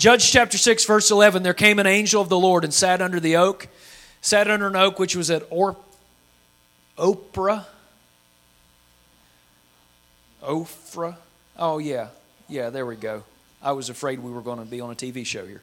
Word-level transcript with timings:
Judge 0.00 0.32
chapter 0.32 0.56
6, 0.56 0.86
verse 0.86 1.10
11 1.10 1.42
there 1.42 1.52
came 1.52 1.78
an 1.78 1.86
angel 1.86 2.22
of 2.22 2.30
the 2.30 2.38
Lord 2.38 2.64
and 2.64 2.72
sat 2.72 3.02
under 3.02 3.20
the 3.20 3.36
oak, 3.36 3.68
sat 4.22 4.50
under 4.50 4.66
an 4.66 4.74
oak 4.74 4.98
which 4.98 5.14
was 5.14 5.30
at 5.30 5.42
or- 5.50 5.76
Oprah. 10.42 11.16
Oh, 11.58 11.76
yeah. 11.76 12.08
Yeah, 12.48 12.70
there 12.70 12.86
we 12.86 12.96
go. 12.96 13.24
I 13.62 13.72
was 13.72 13.90
afraid 13.90 14.20
we 14.20 14.30
were 14.32 14.40
going 14.40 14.58
to 14.58 14.64
be 14.64 14.80
on 14.80 14.90
a 14.90 14.94
TV 14.94 15.26
show 15.26 15.44
here. 15.44 15.60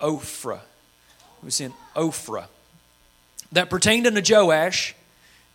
Ophrah. 0.00 0.60
It 0.60 1.44
was 1.44 1.60
in 1.60 1.74
Ophrah. 1.96 2.46
That 3.50 3.68
pertained 3.68 4.06
unto 4.06 4.22
Joash, 4.24 4.94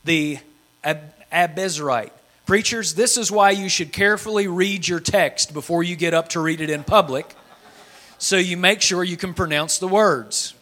the 0.04 0.40
Ab- 0.84 1.14
Abezrite. 1.32 2.12
Preachers, 2.46 2.94
this 2.94 3.18
is 3.18 3.32
why 3.32 3.52
you 3.52 3.70
should 3.70 3.92
carefully 3.92 4.48
read 4.48 4.88
your 4.88 5.00
text 5.00 5.54
before 5.54 5.84
you 5.84 5.96
get 5.96 6.14
up 6.14 6.30
to 6.30 6.40
read 6.40 6.62
it 6.62 6.70
in 6.70 6.84
public, 6.84 7.36
so 8.20 8.38
you 8.38 8.56
make 8.56 8.82
sure 8.82 9.04
you 9.04 9.18
can 9.18 9.34
pronounce 9.34 9.80
the 9.80 9.88
words. 9.88 10.54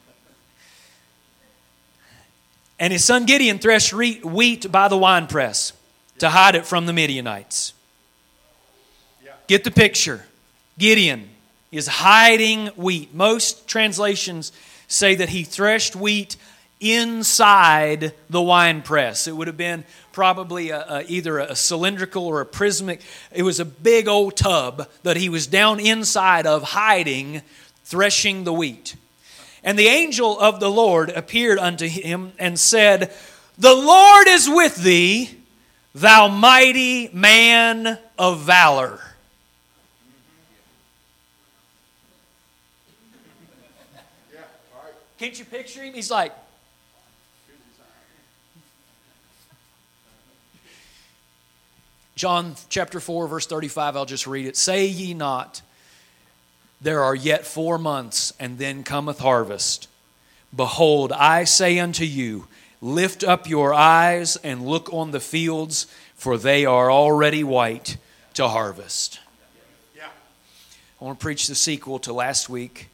And 2.80 2.94
his 2.94 3.04
son 3.04 3.26
Gideon 3.26 3.60
threshed 3.60 3.94
wheat 3.94 4.72
by 4.72 4.88
the 4.88 4.98
winepress 4.98 5.74
to 6.20 6.30
hide 6.30 6.56
it 6.56 6.66
from 6.66 6.86
the 6.86 6.94
Midianites. 6.94 7.74
Get 9.48 9.64
the 9.64 9.72
picture. 9.72 10.26
Gideon 10.80 11.30
is 11.72 11.88
hiding 11.88 12.68
wheat. 12.68 13.14
Most 13.14 13.68
translations 13.68 14.52
say 14.88 15.16
that 15.16 15.30
he 15.30 15.44
threshed 15.44 15.96
wheat 15.96 16.38
inside 16.84 18.14
the 18.30 18.42
wine 18.42 18.82
press. 18.82 19.28
It 19.28 19.36
would 19.36 19.48
have 19.48 19.58
been 19.58 19.86
probably 20.12 20.70
a, 20.70 20.86
a, 20.88 21.04
either 21.08 21.40
a 21.40 21.56
cylindrical 21.56 22.26
or 22.26 22.42
a 22.42 22.46
prismatic. 22.46 23.02
It 23.32 23.44
was 23.44 23.60
a 23.60 23.66
big 23.66 24.08
old 24.08 24.36
tub 24.36 24.90
that 25.04 25.18
he 25.18 25.30
was 25.30 25.48
down 25.48 25.80
inside 25.80 26.46
of, 26.46 26.64
hiding, 26.64 27.42
threshing 27.86 28.44
the 28.44 28.54
wheat. 28.54 28.96
And 29.64 29.80
the 29.80 29.88
angel 29.88 30.38
of 30.38 30.60
the 30.60 30.70
Lord 30.70 31.10
appeared 31.10 31.58
unto 31.58 31.88
him 31.88 32.34
and 32.38 32.60
said, 32.60 33.14
The 33.58 33.74
Lord 33.74 34.28
is 34.28 34.50
with 34.50 34.76
thee, 34.76 35.30
thou 35.96 36.28
mighty 36.28 37.10
man 37.14 37.98
of 38.20 38.42
valor. 38.42 39.00
Can't 45.18 45.40
you 45.40 45.46
picture 45.46 45.82
him? 45.82 45.94
He's 45.94 46.12
like, 46.12 46.34
John 52.16 52.56
chapter 52.70 53.00
4, 53.00 53.28
verse 53.28 53.48
35, 53.48 53.96
I'll 53.96 54.06
just 54.06 54.28
read 54.28 54.46
it. 54.46 54.56
Say 54.56 54.86
ye 54.86 55.14
not, 55.14 55.62
there 56.80 57.04
are 57.04 57.16
yet 57.16 57.46
four 57.46 57.78
months, 57.78 58.34
and 58.40 58.60
then 58.60 58.84
cometh 58.84 59.20
harvest. 59.20 59.88
Behold, 60.56 61.12
I 61.12 61.46
say 61.46 61.80
unto 61.80 62.04
you, 62.04 62.48
lift 62.82 63.24
up 63.24 63.50
your 63.50 63.74
eyes 63.74 64.36
and 64.38 64.66
look 64.66 64.94
on 64.94 65.10
the 65.10 65.20
fields, 65.20 65.88
for 66.16 66.38
they 66.38 66.66
are 66.66 66.92
already 66.92 67.44
white 67.44 67.98
to 68.36 68.48
harvest. 68.48 69.20
Yeah. 69.96 70.10
I 71.02 71.06
want 71.06 71.20
to 71.20 71.24
preach 71.24 71.48
the 71.48 71.56
sequel 71.56 71.98
to 72.00 72.14
last 72.14 72.48
week. 72.48 72.90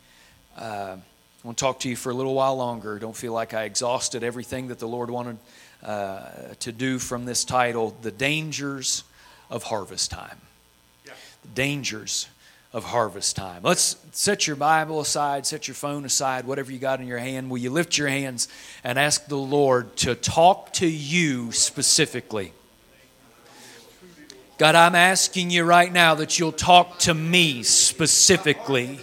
Uh, 0.58 0.96
I 1.44 1.48
want 1.48 1.58
to 1.58 1.62
talk 1.62 1.80
to 1.82 1.90
you 1.90 1.98
for 1.98 2.12
a 2.12 2.14
little 2.14 2.36
while 2.36 2.56
longer. 2.56 3.00
Don't 3.00 3.16
feel 3.16 3.34
like 3.34 3.54
I 3.54 3.64
exhausted 3.64 4.24
everything 4.24 4.70
that 4.70 4.80
the 4.80 4.88
Lord 4.88 5.10
wanted 5.10 5.38
uh, 5.84 6.22
to 6.60 6.72
do 6.72 7.00
from 7.00 7.26
this 7.26 7.44
title 7.44 7.98
The 8.02 8.12
Dangers 8.12 9.04
of 9.50 9.64
harvest 9.64 10.12
time. 10.12 10.38
Yeah. 11.06 11.14
The 11.42 11.48
dangers 11.50 12.28
of 12.72 12.84
harvest 12.84 13.36
time. 13.36 13.64
Let's 13.64 13.96
set 14.12 14.46
your 14.46 14.56
Bible 14.56 15.00
aside, 15.00 15.46
set 15.46 15.68
your 15.68 15.76
phone 15.76 16.06
aside, 16.06 16.46
whatever 16.46 16.72
you 16.72 16.78
got 16.78 17.02
in 17.02 17.08
your 17.08 17.18
hand. 17.18 17.50
Will 17.50 17.58
you 17.58 17.72
lift 17.72 17.98
your 17.98 18.08
hands 18.08 18.48
and 18.84 19.00
ask 19.00 19.26
the 19.28 19.36
Lord 19.36 19.96
to 19.98 20.14
talk 20.14 20.74
to 20.74 20.88
you 20.88 21.52
specifically? 21.52 22.54
God, 24.60 24.76
I'm 24.76 24.94
asking 24.94 25.52
you 25.52 25.64
right 25.64 25.92
now 25.92 26.16
that 26.16 26.38
you'll 26.38 26.52
talk 26.52 27.00
to 27.00 27.14
me 27.14 27.64
specifically. 27.64 29.00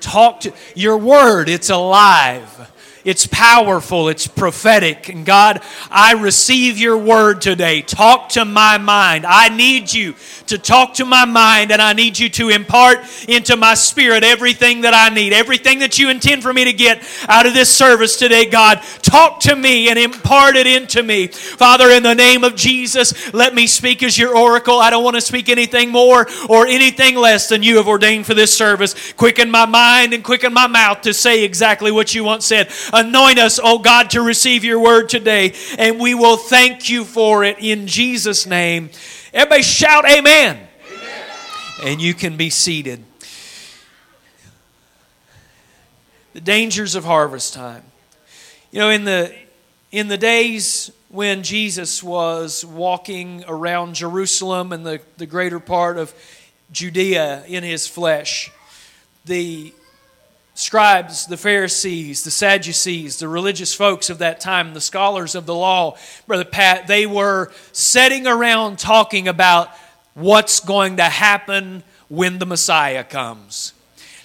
Talk 0.00 0.40
to 0.40 0.52
your 0.74 0.96
word, 0.96 1.48
it's 1.48 1.70
alive. 1.70 2.72
It's 3.06 3.24
powerful, 3.24 4.08
it's 4.08 4.26
prophetic. 4.26 5.08
And 5.08 5.24
God, 5.24 5.62
I 5.92 6.14
receive 6.14 6.76
your 6.76 6.98
word 6.98 7.40
today. 7.40 7.82
Talk 7.82 8.30
to 8.30 8.44
my 8.44 8.78
mind. 8.78 9.24
I 9.24 9.48
need 9.48 9.92
you 9.92 10.16
to 10.48 10.58
talk 10.58 10.94
to 10.94 11.04
my 11.04 11.24
mind, 11.24 11.70
and 11.70 11.80
I 11.80 11.92
need 11.92 12.18
you 12.18 12.28
to 12.30 12.48
impart 12.48 12.98
into 13.28 13.56
my 13.56 13.74
spirit 13.74 14.24
everything 14.24 14.80
that 14.80 14.92
I 14.92 15.14
need, 15.14 15.32
everything 15.32 15.78
that 15.80 16.00
you 16.00 16.10
intend 16.10 16.42
for 16.42 16.52
me 16.52 16.64
to 16.64 16.72
get 16.72 17.00
out 17.28 17.46
of 17.46 17.54
this 17.54 17.74
service 17.74 18.16
today, 18.16 18.46
God. 18.46 18.82
Talk 19.02 19.38
to 19.40 19.54
me 19.54 19.88
and 19.88 20.00
impart 20.00 20.56
it 20.56 20.66
into 20.66 21.00
me. 21.00 21.28
Father, 21.28 21.90
in 21.90 22.02
the 22.02 22.14
name 22.14 22.42
of 22.42 22.56
Jesus, 22.56 23.32
let 23.32 23.54
me 23.54 23.68
speak 23.68 24.02
as 24.02 24.18
your 24.18 24.36
oracle. 24.36 24.80
I 24.80 24.90
don't 24.90 25.04
want 25.04 25.14
to 25.14 25.20
speak 25.20 25.48
anything 25.48 25.90
more 25.90 26.26
or 26.48 26.66
anything 26.66 27.14
less 27.14 27.48
than 27.48 27.62
you 27.62 27.76
have 27.76 27.86
ordained 27.86 28.26
for 28.26 28.34
this 28.34 28.56
service. 28.56 29.12
Quicken 29.12 29.48
my 29.48 29.64
mind 29.64 30.12
and 30.12 30.24
quicken 30.24 30.52
my 30.52 30.66
mouth 30.66 31.02
to 31.02 31.14
say 31.14 31.44
exactly 31.44 31.92
what 31.92 32.12
you 32.12 32.24
want 32.24 32.42
said. 32.42 32.68
Anoint 32.96 33.38
us, 33.38 33.60
oh 33.62 33.78
God, 33.78 34.08
to 34.12 34.22
receive 34.22 34.64
your 34.64 34.80
word 34.80 35.10
today, 35.10 35.52
and 35.76 36.00
we 36.00 36.14
will 36.14 36.38
thank 36.38 36.88
you 36.88 37.04
for 37.04 37.44
it 37.44 37.58
in 37.58 37.86
Jesus' 37.86 38.46
name. 38.46 38.88
Everybody 39.34 39.62
shout, 39.64 40.06
Amen. 40.06 40.66
amen. 40.90 41.22
And 41.84 42.00
you 42.00 42.14
can 42.14 42.38
be 42.38 42.48
seated. 42.48 43.04
The 46.32 46.40
dangers 46.40 46.94
of 46.94 47.04
harvest 47.04 47.52
time. 47.52 47.82
You 48.70 48.78
know, 48.78 48.88
in 48.88 49.04
the 49.04 49.34
in 49.92 50.08
the 50.08 50.16
days 50.16 50.90
when 51.10 51.42
Jesus 51.42 52.02
was 52.02 52.64
walking 52.64 53.44
around 53.46 53.94
Jerusalem 53.94 54.72
and 54.72 54.86
the, 54.86 55.02
the 55.18 55.26
greater 55.26 55.60
part 55.60 55.98
of 55.98 56.14
Judea 56.72 57.44
in 57.46 57.62
his 57.62 57.86
flesh, 57.86 58.50
the 59.26 59.74
scribes, 60.56 61.26
the 61.26 61.36
Pharisees, 61.36 62.24
the 62.24 62.30
Sadducees, 62.30 63.18
the 63.18 63.28
religious 63.28 63.74
folks 63.74 64.08
of 64.10 64.18
that 64.18 64.40
time, 64.40 64.72
the 64.74 64.80
scholars 64.80 65.34
of 65.34 65.44
the 65.46 65.54
law, 65.54 65.96
Brother 66.26 66.46
Pat, 66.46 66.86
they 66.86 67.06
were 67.06 67.52
sitting 67.72 68.26
around 68.26 68.78
talking 68.78 69.28
about 69.28 69.68
what's 70.14 70.60
going 70.60 70.96
to 70.96 71.04
happen 71.04 71.84
when 72.08 72.38
the 72.38 72.46
Messiah 72.46 73.04
comes. 73.04 73.74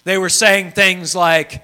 They 0.05 0.17
were 0.17 0.29
saying 0.29 0.71
things 0.71 1.13
like, 1.13 1.63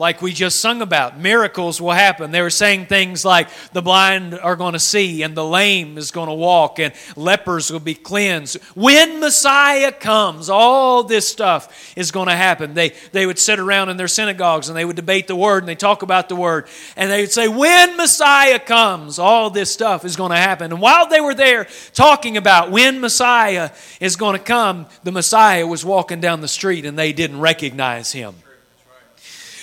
like 0.00 0.22
we 0.22 0.32
just 0.32 0.60
sung 0.60 0.80
about. 0.80 1.20
Miracles 1.20 1.78
will 1.78 1.90
happen. 1.90 2.30
They 2.30 2.40
were 2.40 2.48
saying 2.48 2.86
things 2.86 3.22
like 3.22 3.48
the 3.74 3.82
blind 3.82 4.32
are 4.32 4.56
going 4.56 4.72
to 4.72 4.78
see, 4.78 5.22
and 5.22 5.36
the 5.36 5.44
lame 5.44 5.98
is 5.98 6.10
going 6.10 6.28
to 6.28 6.34
walk, 6.34 6.78
and 6.78 6.94
lepers 7.16 7.70
will 7.70 7.80
be 7.80 7.94
cleansed. 7.94 8.56
When 8.74 9.20
Messiah 9.20 9.92
comes, 9.92 10.48
all 10.48 11.04
this 11.04 11.28
stuff 11.28 11.94
is 11.98 12.12
going 12.12 12.28
to 12.28 12.34
happen. 12.34 12.72
They, 12.72 12.94
they 13.12 13.26
would 13.26 13.38
sit 13.38 13.58
around 13.58 13.90
in 13.90 13.98
their 13.98 14.08
synagogues 14.08 14.68
and 14.70 14.76
they 14.76 14.86
would 14.86 14.96
debate 14.96 15.26
the 15.26 15.36
word 15.36 15.62
and 15.62 15.68
they 15.68 15.74
talk 15.74 16.00
about 16.00 16.30
the 16.30 16.36
word. 16.36 16.66
And 16.96 17.10
they 17.10 17.20
would 17.20 17.30
say, 17.30 17.46
When 17.46 17.98
Messiah 17.98 18.58
comes, 18.58 19.18
all 19.18 19.50
this 19.50 19.70
stuff 19.70 20.06
is 20.06 20.16
going 20.16 20.30
to 20.30 20.38
happen. 20.38 20.72
And 20.72 20.80
while 20.80 21.08
they 21.08 21.20
were 21.20 21.34
there 21.34 21.66
talking 21.92 22.38
about 22.38 22.70
when 22.70 23.02
Messiah 23.02 23.68
is 24.00 24.16
going 24.16 24.38
to 24.38 24.42
come, 24.42 24.86
the 25.04 25.12
Messiah 25.12 25.66
was 25.66 25.84
walking 25.84 26.20
down 26.22 26.40
the 26.40 26.48
street 26.48 26.86
and 26.86 26.98
they 26.98 27.12
didn't 27.12 27.40
recognize 27.40 28.12
him. 28.12 28.34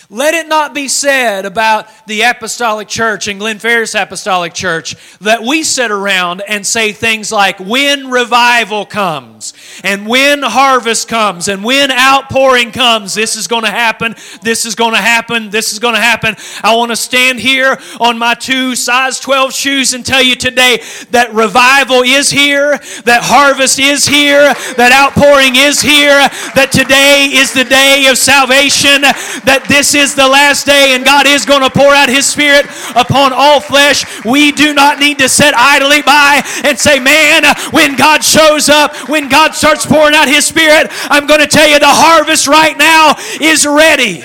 Let 0.09 0.35
it 0.35 0.47
not 0.47 0.73
be 0.73 0.87
said 0.87 1.45
about 1.45 1.89
the 2.07 2.21
apostolic 2.21 2.87
church 2.87 3.27
and 3.27 3.41
Glen 3.41 3.59
Ferris 3.59 3.93
Apostolic 3.93 4.53
Church 4.53 4.95
that 5.19 5.41
we 5.41 5.63
sit 5.63 5.91
around 5.91 6.41
and 6.47 6.65
say 6.65 6.93
things 6.93 7.29
like, 7.29 7.59
when 7.59 8.09
revival 8.09 8.85
comes, 8.85 9.53
and 9.83 10.07
when 10.07 10.43
harvest 10.43 11.09
comes, 11.09 11.49
and 11.49 11.61
when 11.61 11.91
outpouring 11.91 12.71
comes, 12.71 13.15
this 13.15 13.35
is 13.35 13.49
going 13.49 13.65
to 13.65 13.69
happen, 13.69 14.15
this 14.41 14.65
is 14.65 14.75
going 14.75 14.93
to 14.93 15.01
happen, 15.01 15.49
this 15.49 15.73
is 15.73 15.79
going 15.79 15.95
to 15.95 15.99
happen. 15.99 16.37
I 16.63 16.73
want 16.77 16.91
to 16.91 16.95
stand 16.95 17.41
here 17.41 17.77
on 17.99 18.17
my 18.17 18.33
two 18.33 18.75
size 18.77 19.19
12 19.19 19.51
shoes 19.51 19.93
and 19.93 20.05
tell 20.05 20.23
you 20.23 20.37
today 20.37 20.81
that 21.11 21.33
revival 21.33 22.03
is 22.03 22.29
here, 22.29 22.77
that 23.03 23.23
harvest 23.23 23.77
is 23.77 24.07
here, 24.07 24.53
that 24.77 24.93
outpouring 24.93 25.57
is 25.57 25.81
here, 25.81 26.29
that 26.55 26.71
today 26.71 27.29
is 27.33 27.51
the 27.51 27.65
day 27.65 28.07
of 28.09 28.17
salvation, 28.17 29.01
that 29.43 29.65
this 29.67 29.96
is 29.97 30.15
the 30.15 30.27
last 30.27 30.65
day 30.65 30.95
and 30.95 31.03
God 31.03 31.25
is 31.27 31.45
going 31.45 31.61
to 31.61 31.69
pour 31.69 31.93
out 31.93 32.09
His 32.09 32.25
Spirit 32.25 32.65
upon 32.95 33.33
all 33.33 33.59
flesh. 33.59 34.05
We 34.23 34.51
do 34.51 34.73
not 34.73 34.99
need 34.99 35.19
to 35.19 35.27
sit 35.29 35.53
idly 35.55 36.01
by 36.01 36.41
and 36.63 36.77
say, 36.77 36.99
man, 36.99 37.43
when 37.71 37.95
God 37.95 38.23
shows 38.23 38.69
up, 38.69 39.09
when 39.09 39.29
God 39.29 39.53
starts 39.53 39.85
pouring 39.85 40.15
out 40.15 40.27
His 40.27 40.45
Spirit, 40.45 40.87
I'm 41.09 41.27
going 41.27 41.41
to 41.41 41.47
tell 41.47 41.67
you 41.67 41.79
the 41.79 41.85
harvest 41.87 42.47
right 42.47 42.77
now 42.77 43.15
is 43.41 43.65
ready. 43.65 44.23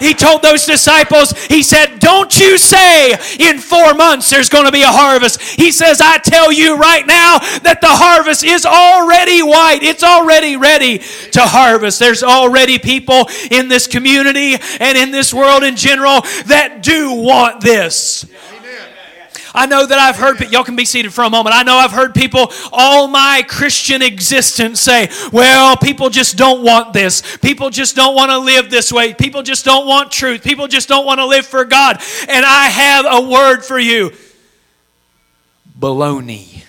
He 0.00 0.14
told 0.14 0.42
those 0.42 0.66
disciples, 0.66 1.32
He 1.46 1.62
said, 1.62 1.98
Don't 1.98 2.38
you 2.38 2.58
say 2.58 3.12
in 3.38 3.58
four 3.58 3.94
months 3.94 4.30
there's 4.30 4.48
going 4.48 4.66
to 4.66 4.72
be 4.72 4.82
a 4.82 4.88
harvest. 4.88 5.40
He 5.40 5.70
says, 5.72 6.00
I 6.00 6.18
tell 6.18 6.52
you 6.52 6.76
right 6.76 7.06
now 7.06 7.38
that 7.62 7.80
the 7.80 7.88
harvest 7.88 8.44
is 8.44 8.66
already 8.66 9.42
white. 9.42 9.80
It's 9.82 10.02
already 10.02 10.56
ready 10.56 10.98
to 10.98 11.40
harvest. 11.40 11.98
There's 11.98 12.22
already 12.22 12.78
people 12.78 13.28
in 13.50 13.68
this 13.68 13.86
community 13.86 14.56
and 14.80 14.98
in 14.98 15.10
this 15.10 15.32
world 15.32 15.62
in 15.62 15.76
general 15.76 16.22
that 16.46 16.82
do 16.82 17.12
want 17.12 17.60
this. 17.60 18.26
I 19.54 19.66
know 19.66 19.86
that 19.86 19.98
I've 19.98 20.16
heard, 20.16 20.40
y'all 20.50 20.64
can 20.64 20.74
be 20.74 20.84
seated 20.84 21.14
for 21.14 21.22
a 21.22 21.30
moment. 21.30 21.54
I 21.54 21.62
know 21.62 21.76
I've 21.76 21.92
heard 21.92 22.12
people 22.12 22.52
all 22.72 23.06
my 23.06 23.44
Christian 23.46 24.02
existence 24.02 24.80
say, 24.80 25.08
well, 25.32 25.76
people 25.76 26.10
just 26.10 26.36
don't 26.36 26.64
want 26.64 26.92
this. 26.92 27.36
People 27.38 27.70
just 27.70 27.94
don't 27.94 28.16
want 28.16 28.32
to 28.32 28.38
live 28.38 28.68
this 28.68 28.92
way. 28.92 29.14
People 29.14 29.42
just 29.42 29.64
don't 29.64 29.86
want 29.86 30.10
truth. 30.10 30.42
People 30.42 30.66
just 30.66 30.88
don't 30.88 31.06
want 31.06 31.20
to 31.20 31.26
live 31.26 31.46
for 31.46 31.64
God. 31.64 32.02
And 32.28 32.44
I 32.44 32.64
have 32.64 33.06
a 33.08 33.28
word 33.28 33.60
for 33.62 33.78
you 33.78 34.10
baloney. 35.78 36.64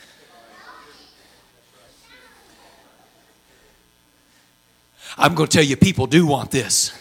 I'm 5.17 5.33
going 5.33 5.47
to 5.47 5.57
tell 5.57 5.65
you, 5.65 5.77
people 5.77 6.07
do 6.07 6.27
want 6.27 6.51
this. 6.51 6.91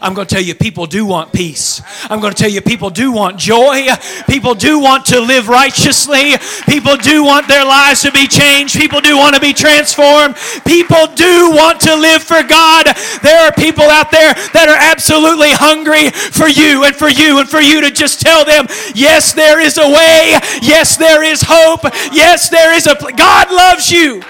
I'm 0.00 0.14
going 0.14 0.26
to 0.26 0.34
tell 0.34 0.42
you, 0.42 0.54
people 0.54 0.86
do 0.86 1.04
want 1.04 1.32
peace. 1.32 1.82
I'm 2.08 2.20
going 2.20 2.32
to 2.32 2.38
tell 2.38 2.50
you, 2.50 2.60
people 2.60 2.90
do 2.90 3.12
want 3.12 3.38
joy. 3.38 3.88
People 4.28 4.54
do 4.54 4.78
want 4.78 5.06
to 5.06 5.20
live 5.20 5.48
righteously. 5.48 6.34
People 6.66 6.96
do 6.96 7.24
want 7.24 7.48
their 7.48 7.64
lives 7.64 8.02
to 8.02 8.12
be 8.12 8.26
changed. 8.26 8.76
People 8.76 9.00
do 9.00 9.16
want 9.16 9.34
to 9.34 9.40
be 9.40 9.52
transformed. 9.52 10.36
People 10.66 11.06
do 11.14 11.50
want 11.50 11.80
to 11.80 11.94
live 11.94 12.22
for 12.22 12.42
God. 12.42 12.86
There 13.22 13.40
are 13.46 13.52
people 13.52 13.84
out 13.84 14.10
there 14.10 14.34
that 14.52 14.68
are 14.68 14.78
absolutely 14.78 15.52
hungry 15.52 16.10
for 16.10 16.48
you 16.48 16.84
and 16.84 16.94
for 16.94 17.08
you 17.08 17.38
and 17.38 17.48
for 17.48 17.60
you 17.60 17.80
to 17.80 17.90
just 17.90 18.20
tell 18.20 18.44
them, 18.44 18.66
yes, 18.94 19.32
there 19.32 19.60
is 19.60 19.78
a 19.78 19.88
way. 19.88 20.38
Yes, 20.62 20.96
there 20.96 21.22
is 21.22 21.42
hope. 21.46 21.82
Yes, 22.12 22.48
there 22.48 22.74
is 22.74 22.86
a. 22.86 22.96
God 23.16 23.50
loves 23.50 23.90
you 23.90 24.22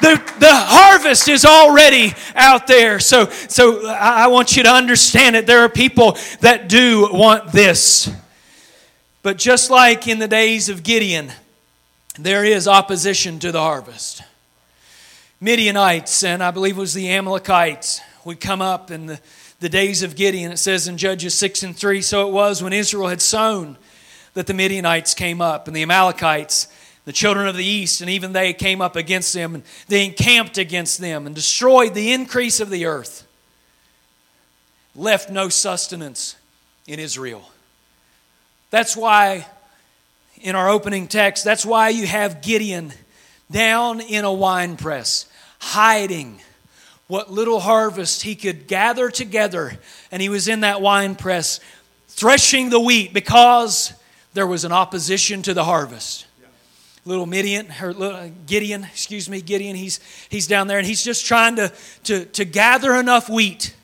the, 0.00 0.16
the 0.38 0.52
harvest 0.52 1.28
is 1.28 1.44
already 1.44 2.14
out 2.34 2.66
there. 2.66 3.00
So, 3.00 3.26
so 3.26 3.88
I 3.88 4.26
want 4.28 4.56
you 4.56 4.62
to 4.64 4.70
understand 4.70 5.36
it. 5.36 5.46
There 5.46 5.60
are 5.60 5.68
people 5.68 6.16
that 6.40 6.68
do 6.68 7.08
want 7.12 7.52
this. 7.52 8.10
But 9.22 9.38
just 9.38 9.70
like 9.70 10.06
in 10.06 10.18
the 10.18 10.28
days 10.28 10.68
of 10.68 10.82
Gideon, 10.82 11.32
there 12.18 12.44
is 12.44 12.68
opposition 12.68 13.38
to 13.40 13.52
the 13.52 13.60
harvest. 13.60 14.22
Midianites, 15.40 16.24
and 16.24 16.42
I 16.42 16.50
believe 16.50 16.76
it 16.76 16.80
was 16.80 16.94
the 16.94 17.10
Amalekites, 17.10 18.00
would 18.24 18.40
come 18.40 18.62
up 18.62 18.90
in 18.90 19.06
the, 19.06 19.20
the 19.60 19.68
days 19.68 20.02
of 20.02 20.16
Gideon. 20.16 20.52
It 20.52 20.58
says 20.58 20.88
in 20.88 20.96
Judges 20.96 21.34
6 21.34 21.62
and 21.62 21.76
3 21.76 22.00
So 22.00 22.28
it 22.28 22.32
was 22.32 22.62
when 22.62 22.72
Israel 22.72 23.08
had 23.08 23.20
sown 23.20 23.76
that 24.34 24.46
the 24.46 24.54
Midianites 24.54 25.14
came 25.14 25.40
up, 25.40 25.66
and 25.66 25.76
the 25.76 25.82
Amalekites 25.82 26.68
the 27.06 27.12
children 27.12 27.46
of 27.46 27.56
the 27.56 27.64
east, 27.64 28.00
and 28.00 28.10
even 28.10 28.32
they 28.32 28.52
came 28.52 28.82
up 28.82 28.96
against 28.96 29.32
them, 29.32 29.54
and 29.54 29.64
they 29.88 30.04
encamped 30.04 30.58
against 30.58 30.98
them 30.98 31.24
and 31.24 31.34
destroyed 31.34 31.94
the 31.94 32.12
increase 32.12 32.58
of 32.60 32.68
the 32.68 32.84
earth, 32.84 33.26
left 34.94 35.30
no 35.30 35.48
sustenance 35.48 36.36
in 36.86 36.98
Israel. 36.98 37.48
That's 38.70 38.96
why, 38.96 39.46
in 40.40 40.56
our 40.56 40.68
opening 40.68 41.06
text, 41.06 41.44
that's 41.44 41.64
why 41.64 41.90
you 41.90 42.08
have 42.08 42.42
Gideon 42.42 42.92
down 43.52 44.00
in 44.00 44.24
a 44.24 44.32
wine 44.32 44.76
press, 44.76 45.26
hiding 45.60 46.40
what 47.06 47.30
little 47.30 47.60
harvest 47.60 48.22
he 48.22 48.34
could 48.34 48.66
gather 48.66 49.10
together, 49.10 49.78
and 50.10 50.20
he 50.20 50.28
was 50.28 50.48
in 50.48 50.62
that 50.62 50.80
wine 50.80 51.14
press 51.14 51.60
threshing 52.08 52.70
the 52.70 52.80
wheat 52.80 53.14
because 53.14 53.92
there 54.34 54.46
was 54.46 54.64
an 54.64 54.72
opposition 54.72 55.42
to 55.42 55.54
the 55.54 55.62
harvest 55.62 56.25
little 57.06 57.24
Midian 57.24 57.72
or 57.80 57.94
little 57.94 58.16
uh, 58.16 58.28
Gideon, 58.46 58.84
excuse 58.84 59.30
me, 59.30 59.40
Gideon. 59.40 59.76
He's 59.76 60.00
he's 60.28 60.46
down 60.46 60.66
there 60.66 60.78
and 60.78 60.86
he's 60.86 61.02
just 61.02 61.24
trying 61.24 61.56
to 61.56 61.72
to 62.04 62.24
to 62.26 62.44
gather 62.44 62.94
enough 62.94 63.30
wheat 63.30 63.74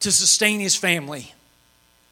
to 0.00 0.10
sustain 0.10 0.60
his 0.60 0.74
family. 0.74 1.32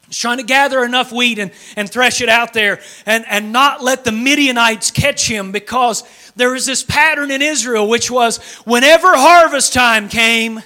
He's 0.07 0.17
trying 0.17 0.37
to 0.37 0.43
gather 0.43 0.83
enough 0.83 1.11
wheat 1.11 1.39
and, 1.39 1.51
and 1.75 1.89
thresh 1.89 2.21
it 2.21 2.29
out 2.29 2.53
there 2.53 2.79
and, 3.05 3.25
and 3.27 3.51
not 3.51 3.81
let 3.81 4.03
the 4.03 4.11
Midianites 4.11 4.91
catch 4.91 5.27
him 5.27 5.51
because 5.51 6.03
there 6.35 6.51
was 6.51 6.65
this 6.67 6.83
pattern 6.83 7.31
in 7.31 7.41
Israel 7.41 7.89
which 7.89 8.11
was 8.11 8.37
whenever 8.65 9.07
harvest 9.15 9.73
time 9.73 10.09
came, 10.09 10.61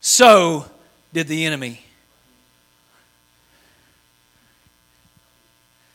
so 0.00 0.66
did 1.12 1.28
the 1.28 1.44
enemy. 1.44 1.84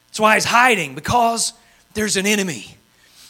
That's 0.08 0.20
why 0.20 0.36
he's 0.36 0.46
hiding 0.46 0.96
because 0.96 1.52
there's 1.94 2.16
an 2.16 2.26
enemy. 2.26 2.77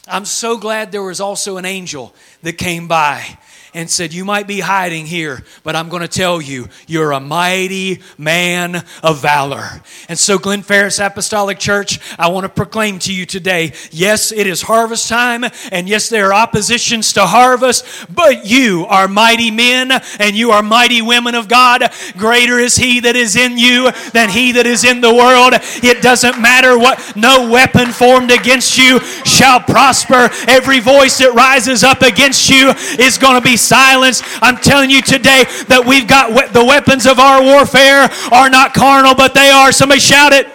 I'm 0.07 0.25
so 0.25 0.57
glad 0.57 0.91
there 0.91 1.03
was 1.03 1.19
also 1.19 1.57
an 1.57 1.65
angel 1.65 2.13
that 2.41 2.53
came 2.53 2.87
by 2.87 3.37
and 3.77 3.87
said, 3.91 4.11
You 4.11 4.25
might 4.25 4.47
be 4.47 4.59
hiding 4.59 5.05
here, 5.05 5.43
but 5.63 5.75
I'm 5.75 5.87
going 5.87 6.01
to 6.01 6.07
tell 6.07 6.41
you, 6.41 6.67
you're 6.87 7.11
a 7.11 7.19
mighty 7.19 8.01
man 8.17 8.83
of 9.03 9.21
valor. 9.21 9.83
And 10.09 10.17
so, 10.17 10.39
Glen 10.39 10.63
Ferris 10.63 10.97
Apostolic 10.99 11.59
Church, 11.59 11.99
I 12.17 12.29
want 12.29 12.45
to 12.45 12.49
proclaim 12.49 12.97
to 12.99 13.13
you 13.13 13.27
today 13.27 13.73
yes, 13.91 14.31
it 14.31 14.47
is 14.47 14.63
harvest 14.63 15.07
time, 15.07 15.45
and 15.71 15.87
yes, 15.87 16.09
there 16.09 16.27
are 16.27 16.33
oppositions 16.33 17.13
to 17.13 17.27
harvest, 17.27 17.85
but 18.13 18.47
you 18.47 18.87
are 18.89 19.07
mighty 19.07 19.51
men 19.51 19.91
and 20.19 20.35
you 20.35 20.51
are 20.51 20.63
mighty 20.63 21.03
women 21.03 21.35
of 21.35 21.47
God. 21.47 21.83
Greater 22.17 22.57
is 22.57 22.75
He 22.75 22.99
that 23.01 23.15
is 23.15 23.35
in 23.35 23.59
you 23.59 23.91
than 24.11 24.29
He 24.29 24.53
that 24.53 24.65
is 24.65 24.85
in 24.85 25.01
the 25.01 25.13
world. 25.13 25.53
It 25.83 26.01
doesn't 26.01 26.41
matter 26.41 26.79
what, 26.79 27.15
no 27.15 27.47
weapon 27.51 27.91
formed 27.91 28.31
against 28.31 28.75
you 28.79 28.99
shall 29.23 29.59
prosper. 29.59 30.29
Every 30.47 30.79
voice 30.79 31.19
that 31.19 31.33
rises 31.35 31.83
up 31.83 32.01
against 32.01 32.49
you 32.49 32.71
is 32.97 33.19
going 33.19 33.39
to 33.39 33.47
be 33.47 33.55
silenced. 33.67 34.23
I'm 34.41 34.57
telling 34.57 34.89
you 34.89 35.01
today 35.01 35.43
that 35.67 35.83
we've 35.85 36.07
got 36.07 36.31
we- 36.31 36.47
the 36.47 36.65
weapons 36.65 37.05
of 37.05 37.19
our 37.19 37.41
warfare 37.43 38.09
are 38.31 38.49
not 38.49 38.73
carnal, 38.73 39.15
but 39.15 39.33
they 39.33 39.49
are. 39.49 39.71
Somebody 39.71 39.99
shout 39.99 40.33
it. 40.33 40.47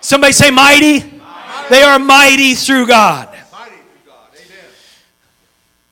Somebody 0.00 0.32
say 0.32 0.50
mighty. 0.50 1.00
mighty. 1.00 1.20
They 1.68 1.82
are 1.82 1.98
mighty 1.98 2.54
through 2.54 2.86
God. 2.86 3.28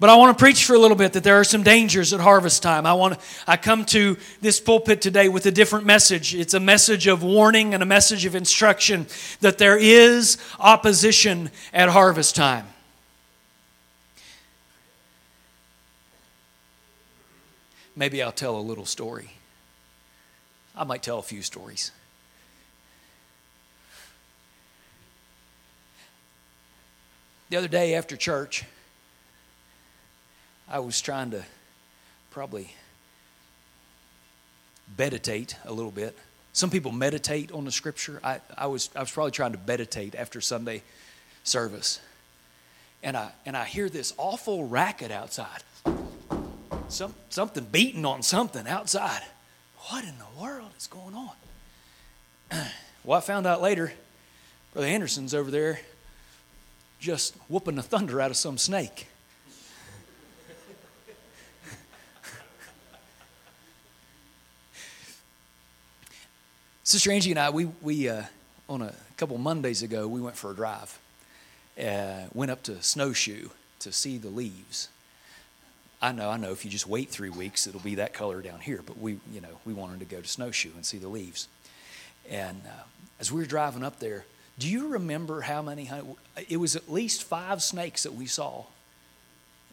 But 0.00 0.11
I 0.11 0.15
want 0.15 0.37
to 0.37 0.41
preach 0.41 0.65
for 0.65 0.75
a 0.75 0.79
little 0.79 0.97
bit 0.97 1.15
that 1.15 1.25
there 1.25 1.41
are 1.41 1.45
some 1.45 1.65
dangers 1.65 2.12
at 2.12 2.21
harvest 2.21 2.62
time. 2.62 2.87
I 2.87 2.93
want 2.93 3.15
to, 3.15 3.21
I 3.49 3.56
come 3.56 3.85
to 3.87 4.17
this 4.41 4.61
pulpit 4.61 5.01
today 5.01 5.29
with 5.29 5.47
a 5.47 5.51
different 5.51 5.87
message. 5.87 6.37
It's 6.37 6.55
a 6.55 6.61
message 6.61 7.09
of 7.09 7.25
warning 7.25 7.75
and 7.75 7.83
a 7.83 7.87
message 7.87 8.25
of 8.25 8.37
instruction 8.37 9.09
that 9.41 9.59
there 9.59 9.77
is 9.77 10.39
opposition 10.61 11.51
at 11.73 11.89
harvest 11.89 12.37
time. 12.37 12.67
Maybe 17.99 18.23
I'll 18.23 18.31
tell 18.31 18.56
a 18.56 18.62
little 18.62 18.87
story. 18.87 19.29
I 20.77 20.85
might 20.85 21.03
tell 21.03 21.19
a 21.19 21.22
few 21.22 21.43
stories. 21.43 21.91
The 27.51 27.56
other 27.56 27.67
day 27.67 27.94
after 27.96 28.17
church, 28.17 28.65
I 30.69 30.79
was 30.79 31.01
trying 31.01 31.32
to 31.32 31.43
probably 32.31 32.72
meditate 34.96 35.56
a 35.65 35.72
little 35.72 35.91
bit. 35.91 36.17
Some 36.53 36.70
people 36.70 36.93
meditate 36.93 37.51
on 37.51 37.65
the 37.65 37.72
scripture. 37.72 38.20
I, 38.22 38.41
I, 38.56 38.67
was, 38.67 38.91
I 38.94 39.01
was 39.01 39.11
probably 39.11 39.32
trying 39.32 39.53
to 39.53 39.61
meditate 39.67 40.15
after 40.15 40.41
Sunday 40.41 40.82
service. 41.43 42.01
And 43.03 43.17
I, 43.17 43.32
and 43.44 43.56
I 43.56 43.65
hear 43.65 43.89
this 43.89 44.15
awful 44.19 44.67
racket 44.67 45.11
outside 45.11 45.63
some, 46.89 47.15
something 47.29 47.65
beating 47.65 48.05
on 48.05 48.23
something 48.23 48.67
outside. 48.67 49.23
What 49.91 50.05
in 50.05 50.15
the 50.19 50.27
world 50.41 50.71
is 50.77 50.87
going 50.87 51.15
on? 51.15 51.31
well, 53.05 53.19
I 53.19 53.21
found 53.21 53.47
out 53.47 53.63
later, 53.63 53.93
Brother 54.73 54.89
Anderson's 54.89 55.35
over 55.35 55.51
there 55.51 55.81
just 56.99 57.37
whooping 57.49 57.77
the 57.77 57.83
thunder 57.83 58.21
out 58.21 58.31
of 58.31 58.37
some 58.37 58.59
snake. 58.59 59.07
Sister 66.83 67.13
Angie 67.13 67.31
and 67.31 67.39
I, 67.39 67.51
we, 67.51 67.67
we 67.83 68.09
uh, 68.09 68.25
on 68.69 68.83
a 68.83 68.93
couple 69.17 69.39
Mondays 69.39 69.83
ago, 69.83 70.09
we 70.09 70.21
went 70.21 70.37
for 70.37 70.51
a 70.51 70.55
drive. 70.55 70.99
Uh, 71.81 72.23
went 72.35 72.51
up 72.51 72.65
to 72.65 72.83
Snowshoe 72.83 73.51
to 73.79 73.93
see 73.93 74.19
the 74.19 74.29
leaves. 74.29 74.89
I 76.00 76.12
know, 76.12 76.31
I 76.31 76.36
know. 76.36 76.52
If 76.52 76.64
you 76.64 76.70
just 76.70 76.86
wait 76.86 77.08
three 77.08 77.31
weeks, 77.31 77.67
it'll 77.67 77.81
be 77.81 77.96
that 77.96 78.12
color 78.12 78.40
down 78.40 78.60
here. 78.60 78.81
But 78.86 78.98
we, 78.98 79.19
you 79.32 79.40
know, 79.40 79.58
we 79.64 79.72
wanted 79.72 79.98
to 80.00 80.05
go 80.05 80.20
to 80.20 80.28
Snowshoe 80.28 80.70
and 80.74 80.86
see 80.86 80.98
the 80.98 81.08
leaves. 81.08 81.48
And 82.31 82.62
uh, 82.67 82.84
as 83.19 83.32
we 83.32 83.40
were 83.40 83.46
driving 83.46 83.82
up 83.82 83.98
there, 83.98 84.24
do 84.58 84.69
you 84.69 84.88
remember 84.88 85.40
how 85.43 85.62
many? 85.62 85.90
It 86.48 86.56
was 86.58 86.76
at 86.76 86.90
least 86.90 87.24
five 87.24 87.62
snakes 87.62 88.05
that 88.05 88.14
we 88.14 88.26
saw. 88.26 88.64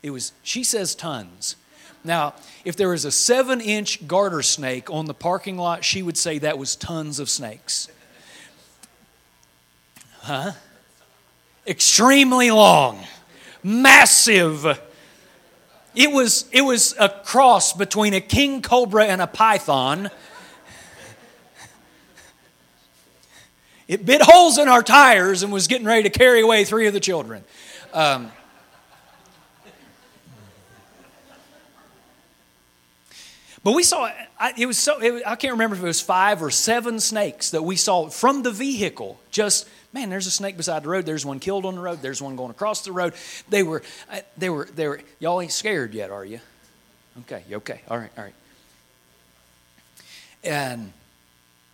It 0.02 0.12
was. 0.12 0.32
She 0.44 0.64
says 0.64 0.96
tons, 0.96 1.56
Now, 2.04 2.34
if 2.64 2.76
there 2.76 2.90
was 2.90 3.06
a 3.06 3.12
seven 3.12 3.62
inch 3.62 4.08
garter 4.08 4.42
snake 4.42 4.90
on 4.90 5.06
the 5.06 5.14
parking 5.14 5.58
lot, 5.58 5.84
she 5.84 6.04
would 6.04 6.18
say 6.18 6.40
that 6.40 6.58
was 6.58 6.76
tons 6.76 7.20
of 7.20 7.30
snakes. 7.30 7.88
Huh? 10.22 10.54
Extremely 11.68 12.50
long, 12.52 13.06
massive. 13.64 14.80
It 15.96 16.12
was, 16.12 16.46
it 16.52 16.62
was 16.62 16.94
a 17.00 17.08
cross 17.08 17.72
between 17.72 18.14
a 18.14 18.22
king 18.22 18.62
cobra 18.62 19.06
and 19.06 19.22
a 19.22 19.28
python. 19.28 20.12
It 23.88 24.06
bit 24.06 24.22
holes 24.22 24.58
in 24.58 24.68
our 24.68 24.84
tires 24.84 25.44
and 25.44 25.54
was 25.54 25.68
getting 25.68 25.88
ready 25.88 26.04
to 26.04 26.10
carry 26.10 26.42
away 26.42 26.66
three 26.66 26.88
of 26.88 26.94
the 26.94 27.00
children. 27.00 27.44
Um, 27.94 28.32
But 33.64 33.74
we 33.74 33.82
saw, 33.82 34.12
it 34.56 34.68
was 34.68 34.78
so, 34.78 35.00
it, 35.02 35.24
I 35.26 35.36
can't 35.36 35.54
remember 35.54 35.76
if 35.76 35.82
it 35.82 35.88
was 35.88 36.00
five 36.00 36.44
or 36.44 36.52
seven 36.52 37.00
snakes 37.00 37.50
that 37.50 37.64
we 37.64 37.76
saw 37.76 38.10
from 38.10 38.44
the 38.44 38.52
vehicle. 38.52 39.20
Just, 39.32 39.68
man, 39.96 40.10
there's 40.10 40.28
a 40.28 40.32
snake 40.32 40.58
beside 40.58 40.84
the 40.84 40.90
road. 40.90 41.06
There's 41.06 41.26
one 41.26 41.40
killed 41.40 41.66
on 41.66 41.76
the 41.76 41.82
road. 41.82 42.02
There's 42.02 42.22
one 42.22 42.36
going 42.36 42.52
across 42.52 42.84
the 42.84 42.92
road. 42.92 43.14
They 43.48 43.64
were, 43.64 43.82
they 44.38 44.50
were, 44.50 44.66
they 44.76 44.90
were, 44.90 45.00
y'all 45.20 45.42
ain't 45.42 45.54
scared 45.54 45.94
yet, 45.94 46.12
are 46.12 46.26
you? 46.26 46.42
Okay, 47.22 47.44
okay, 47.50 47.80
all 47.90 47.98
right, 47.98 48.12
all 48.18 48.26
right. 48.26 48.34
And 50.44 50.92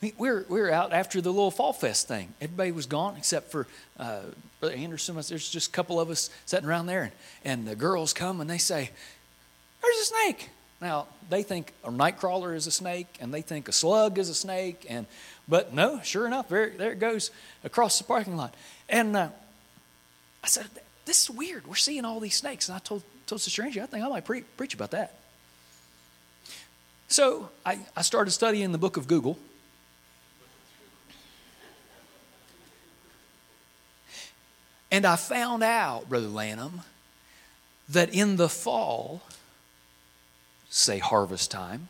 we 0.02 0.14
we're, 0.20 0.46
we're 0.48 0.70
out 0.70 0.94
after 0.94 1.20
the 1.20 1.32
little 1.32 1.50
Fall 1.50 1.74
Fest 1.74 2.08
thing. 2.08 2.32
Everybody 2.40 2.72
was 2.72 2.86
gone 2.86 3.16
except 3.18 3.52
for 3.52 3.66
uh, 3.98 4.22
Brother 4.60 4.76
Anderson. 4.76 5.16
There's 5.16 5.50
just 5.50 5.70
a 5.70 5.72
couple 5.72 6.00
of 6.00 6.12
us 6.12 6.30
sitting 6.46 6.70
around 6.70 6.86
there, 6.86 7.02
and, 7.02 7.12
and 7.44 7.68
the 7.68 7.76
girls 7.76 8.14
come 8.14 8.40
and 8.40 8.48
they 8.48 8.60
say, 8.60 8.92
There's 9.82 9.98
a 9.98 10.06
snake. 10.06 10.52
Now, 10.82 11.08
they 11.30 11.44
think 11.44 11.74
a 11.84 11.90
nightcrawler 11.90 12.56
is 12.56 12.66
a 12.66 12.72
snake, 12.72 13.08
and 13.22 13.32
they 13.32 13.44
think 13.44 13.70
a 13.70 13.72
slug 13.72 14.18
is 14.18 14.30
a 14.30 14.34
snake, 14.36 14.86
and 14.90 15.06
but 15.48 15.74
no, 15.74 16.02
sure 16.02 16.26
enough, 16.26 16.50
there, 16.50 16.70
there 16.70 16.92
it 16.92 17.00
goes 17.00 17.30
across 17.64 17.98
the 17.98 18.04
parking 18.04 18.36
lot. 18.36 18.56
And 18.90 19.16
uh, 19.16 19.30
I 20.44 20.48
said, 20.48 20.68
This 21.06 21.24
is 21.24 21.30
weird. 21.30 21.68
We're 21.68 21.76
seeing 21.76 22.06
all 22.06 22.20
these 22.20 22.36
snakes. 22.36 22.70
And 22.70 22.76
I 22.76 22.80
told, 22.80 23.04
told 23.28 23.42
Sister 23.42 23.62
Angie, 23.64 23.82
I 23.82 23.86
think 23.86 24.04
I 24.04 24.08
might 24.08 24.26
pre- 24.26 24.42
preach 24.42 24.74
about 24.74 24.92
that. 24.92 25.18
So 27.08 27.50
I, 27.66 27.80
I 27.96 28.02
started 28.02 28.32
studying 28.32 28.72
the 28.72 28.78
book 28.78 28.96
of 28.96 29.08
Google. 29.08 29.38
And 34.90 35.06
I 35.06 35.16
found 35.16 35.64
out, 35.64 36.08
Brother 36.08 36.28
Lanham, 36.28 36.82
that 37.90 38.14
in 38.14 38.38
the 38.38 38.48
fall, 38.48 39.22
say 40.72 40.98
harvest 40.98 41.52
time. 41.52 41.90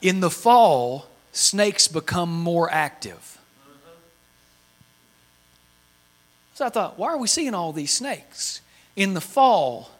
In 0.00 0.20
the 0.20 0.30
fall, 0.30 1.06
snakes 1.32 1.88
become 1.88 2.30
more 2.30 2.70
active. 2.70 3.38
So 6.54 6.66
I 6.66 6.68
thought, 6.68 6.98
why 6.98 7.08
are 7.08 7.16
we 7.16 7.26
seeing 7.26 7.54
all 7.54 7.72
these 7.72 7.90
snakes? 7.90 8.60
In 8.94 9.14
the 9.14 9.20
fall, 9.20 9.90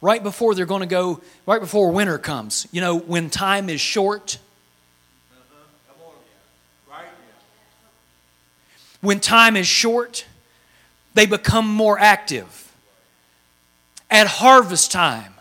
right 0.00 0.22
before 0.22 0.54
they're 0.54 0.64
going 0.64 0.80
to 0.80 0.86
go, 0.86 1.20
right 1.44 1.60
before 1.60 1.90
winter 1.90 2.16
comes, 2.16 2.66
you 2.72 2.80
know, 2.80 2.98
when 2.98 3.28
time 3.28 3.68
is 3.68 3.80
short. 3.80 4.38
When 9.02 9.20
time 9.20 9.56
is 9.56 9.66
short, 9.66 10.24
they 11.12 11.26
become 11.26 11.68
more 11.68 11.98
active. 11.98 12.72
At 14.10 14.26
harvest 14.26 14.90
time, 14.90 15.35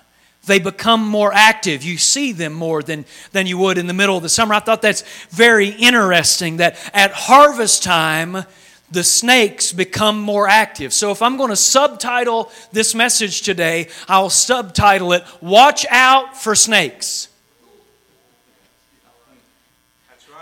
they 0.45 0.59
become 0.59 1.07
more 1.07 1.33
active. 1.33 1.83
You 1.83 1.97
see 1.97 2.31
them 2.31 2.53
more 2.53 2.83
than, 2.83 3.05
than 3.31 3.47
you 3.47 3.57
would 3.57 3.77
in 3.77 3.87
the 3.87 3.93
middle 3.93 4.17
of 4.17 4.23
the 4.23 4.29
summer. 4.29 4.53
I 4.53 4.59
thought 4.59 4.81
that's 4.81 5.03
very 5.29 5.69
interesting 5.69 6.57
that 6.57 6.77
at 6.93 7.11
harvest 7.11 7.83
time, 7.83 8.45
the 8.91 9.03
snakes 9.03 9.73
become 9.73 10.19
more 10.19 10.47
active. 10.47 10.93
So 10.93 11.11
if 11.11 11.21
I'm 11.21 11.37
going 11.37 11.49
to 11.49 11.55
subtitle 11.55 12.51
this 12.71 12.93
message 12.93 13.41
today, 13.41 13.89
I'll 14.07 14.29
subtitle 14.29 15.13
it 15.13 15.23
Watch 15.41 15.85
Out 15.89 16.37
for 16.37 16.55
Snakes. 16.55 17.29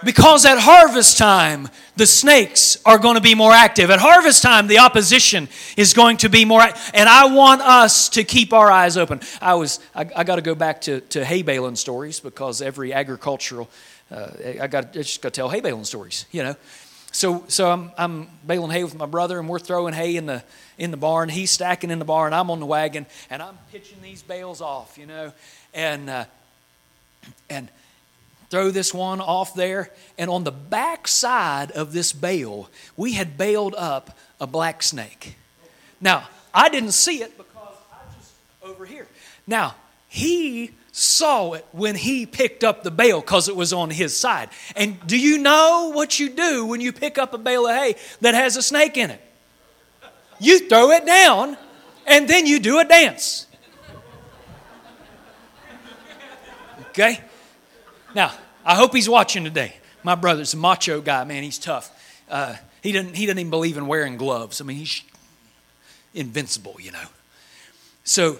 Because 0.06 0.46
at 0.46 0.60
harvest 0.60 1.18
time, 1.18 1.70
the 1.96 2.06
snakes 2.06 2.78
are 2.86 2.98
going 2.98 3.16
to 3.16 3.22
be 3.22 3.36
more 3.36 3.52
active. 3.52 3.90
At 3.90 4.00
harvest 4.00 4.42
time, 4.44 4.68
the 4.68 4.80
opposition 4.80 5.48
is 5.78 5.94
going 5.94 6.18
to 6.18 6.30
be 6.30 6.46
more. 6.46 6.62
And 6.94 7.10
I 7.10 7.26
want 7.26 7.62
us 7.62 8.10
to 8.10 8.24
keep 8.24 8.54
our 8.54 8.72
eyes 8.72 8.98
open. 8.98 9.22
I 9.42 9.56
was, 9.56 9.80
I, 9.96 10.10
I 10.16 10.24
got 10.24 10.36
to 10.38 10.42
go 10.42 10.56
back 10.56 10.82
to, 10.82 11.02
to 11.02 11.24
hay 11.24 11.42
baling 11.42 11.76
stories 11.76 12.20
because 12.20 12.62
every 12.62 12.94
agricultural, 12.94 13.70
uh, 14.12 14.30
I 14.62 14.68
got 14.68 14.88
I 14.88 15.02
just 15.02 15.22
got 15.22 15.34
to 15.34 15.36
tell 15.36 15.50
hay 15.50 15.62
baling 15.62 15.86
stories, 15.86 16.26
you 16.32 16.44
know. 16.44 16.56
So, 17.12 17.44
so 17.48 17.70
I'm, 17.70 17.92
I'm 17.96 18.28
baling 18.46 18.72
hay 18.72 18.84
with 18.84 18.96
my 18.96 19.06
brother, 19.06 19.40
and 19.40 19.48
we're 19.48 19.60
throwing 19.60 19.94
hay 19.94 20.16
in 20.16 20.26
the 20.26 20.44
in 20.80 20.90
the 20.90 20.98
barn. 20.98 21.30
He's 21.30 21.52
stacking 21.52 21.92
in 21.92 22.00
the 22.00 22.06
barn. 22.06 22.34
I'm 22.34 22.50
on 22.50 22.60
the 22.60 22.66
wagon, 22.66 23.06
and 23.30 23.42
I'm 23.42 23.58
pitching 23.72 24.02
these 24.02 24.24
bales 24.24 24.62
off, 24.62 24.98
you 24.98 25.06
know, 25.06 25.32
and 25.76 26.10
uh, 26.10 26.26
and 27.52 27.70
throw 28.54 28.70
this 28.70 28.94
one 28.94 29.20
off 29.20 29.56
there. 29.56 29.90
And 30.16 30.30
on 30.30 30.44
the 30.44 30.52
back 30.52 31.08
side 31.08 31.72
of 31.72 31.92
this 31.92 32.14
bale, 32.14 32.70
we 32.96 33.14
had 33.14 33.36
baled 33.36 33.74
up 33.76 34.16
a 34.40 34.46
black 34.46 34.84
snake. 34.84 35.36
Now, 36.00 36.28
I 36.54 36.70
didn't 36.70 36.92
see 36.92 37.24
it 37.24 37.36
because 37.36 37.76
I 37.92 37.98
just 38.16 38.34
over 38.62 38.86
here. 38.86 39.08
Now, 39.48 39.74
he 40.08 40.70
saw 40.92 41.54
it 41.54 41.66
when 41.72 41.96
he 41.96 42.28
picked 42.28 42.64
up 42.64 42.84
the 42.84 42.92
bale 42.92 43.22
because 43.22 43.50
it 43.50 43.56
was 43.56 43.74
on 43.74 43.90
his 43.90 44.16
side. 44.16 44.50
And 44.76 45.00
do 45.08 45.18
you 45.18 45.40
know 45.40 45.92
what 45.92 46.20
you 46.20 46.30
do 46.30 46.68
when 46.68 46.80
you 46.80 46.94
pick 46.94 47.18
up 47.18 47.34
a 47.34 47.40
bale 47.40 47.66
of 47.66 47.76
hay 47.76 47.96
that 48.22 48.36
has 48.36 48.56
a 48.56 48.62
snake 48.62 48.98
in 48.98 49.10
it? 49.10 49.22
You 50.40 50.70
throw 50.70 50.92
it 50.92 51.08
down 51.08 51.58
and 52.06 52.28
then 52.28 52.46
you 52.46 52.60
do 52.60 52.78
a 52.78 52.86
dance. 52.86 53.48
Okay? 56.90 57.20
Now, 58.14 58.32
I 58.66 58.76
hope 58.76 58.94
he's 58.94 59.10
watching 59.10 59.44
today. 59.44 59.76
My 60.04 60.16
brother's 60.16 60.54
a 60.54 60.58
macho 60.58 61.02
guy, 61.02 61.24
man. 61.24 61.44
He's 61.44 61.60
tough. 61.60 61.92
Uh, 62.30 62.56
he, 62.82 62.92
doesn't, 62.92 63.16
he 63.16 63.26
doesn't 63.26 63.40
even 63.40 63.50
believe 63.50 63.78
in 63.78 63.88
wearing 63.88 64.18
gloves. 64.18 64.62
I 64.62 64.64
mean, 64.64 64.78
he's 64.78 65.02
invincible, 66.14 66.76
you 66.80 66.92
know. 66.92 67.06
So 68.04 68.38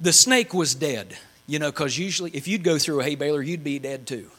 the 0.00 0.12
snake 0.12 0.54
was 0.54 0.74
dead, 0.74 1.16
you 1.46 1.58
know, 1.58 1.70
because 1.70 1.98
usually 1.98 2.30
if 2.30 2.48
you'd 2.48 2.62
go 2.62 2.78
through 2.78 3.00
a 3.00 3.04
hay 3.04 3.14
baler, 3.14 3.42
you'd 3.42 3.64
be 3.64 3.78
dead 3.78 4.06
too. 4.06 4.30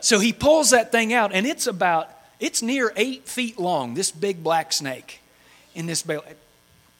So 0.00 0.18
he 0.18 0.32
pulls 0.32 0.70
that 0.70 0.90
thing 0.90 1.12
out, 1.12 1.32
and 1.32 1.46
it's 1.46 1.66
about, 1.66 2.10
it's 2.40 2.60
near 2.60 2.92
eight 2.96 3.28
feet 3.28 3.58
long, 3.58 3.94
this 3.94 4.10
big 4.10 4.42
black 4.42 4.72
snake 4.72 5.20
in 5.74 5.86
this 5.86 6.02
baler. 6.02 6.24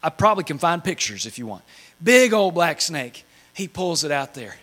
I 0.01 0.09
probably 0.09 0.43
can 0.43 0.57
find 0.57 0.83
pictures 0.83 1.25
if 1.25 1.37
you 1.37 1.45
want. 1.45 1.63
Big 2.01 2.33
old 2.33 2.53
black 2.53 2.81
snake. 2.81 3.25
He 3.53 3.67
pulls 3.67 4.03
it 4.03 4.11
out 4.11 4.33
there. 4.33 4.55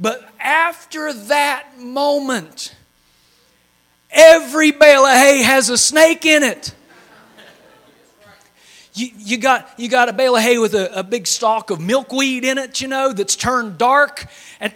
But 0.00 0.26
after 0.40 1.12
that 1.12 1.78
moment, 1.78 2.74
every 4.10 4.70
bale 4.70 5.04
of 5.04 5.12
hay 5.12 5.42
has 5.42 5.68
a 5.68 5.76
snake 5.76 6.24
in 6.24 6.42
it. 6.42 6.74
You, 8.94 9.08
you, 9.18 9.36
got, 9.36 9.72
you 9.78 9.88
got 9.88 10.08
a 10.08 10.12
bale 10.12 10.34
of 10.34 10.42
hay 10.42 10.58
with 10.58 10.74
a, 10.74 10.98
a 10.98 11.02
big 11.02 11.26
stalk 11.26 11.70
of 11.70 11.80
milkweed 11.80 12.44
in 12.44 12.58
it, 12.58 12.80
you 12.80 12.88
know, 12.88 13.12
that's 13.12 13.36
turned 13.36 13.78
dark. 13.78 14.26
And 14.58 14.74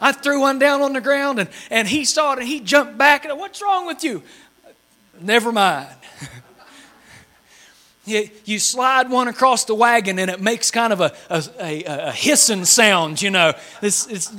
I 0.00 0.12
threw 0.12 0.40
one 0.40 0.58
down 0.58 0.82
on 0.82 0.92
the 0.92 1.00
ground 1.00 1.38
and, 1.38 1.48
and 1.70 1.86
he 1.86 2.04
saw 2.04 2.32
it 2.32 2.40
and 2.40 2.48
he 2.48 2.60
jumped 2.60 2.98
back. 2.98 3.24
And 3.24 3.38
what's 3.38 3.62
wrong 3.62 3.86
with 3.86 4.02
you? 4.02 4.22
Never 5.20 5.52
mind. 5.52 5.88
You, 8.06 8.28
you 8.44 8.58
slide 8.58 9.10
one 9.10 9.28
across 9.28 9.64
the 9.64 9.74
wagon 9.74 10.18
and 10.18 10.30
it 10.30 10.40
makes 10.40 10.70
kind 10.70 10.92
of 10.92 11.00
a, 11.00 11.12
a, 11.28 11.44
a, 11.60 11.84
a 11.84 12.12
hissing 12.12 12.64
sound, 12.64 13.20
you 13.20 13.30
know. 13.30 13.52
It's, 13.82 14.06
it's, 14.06 14.32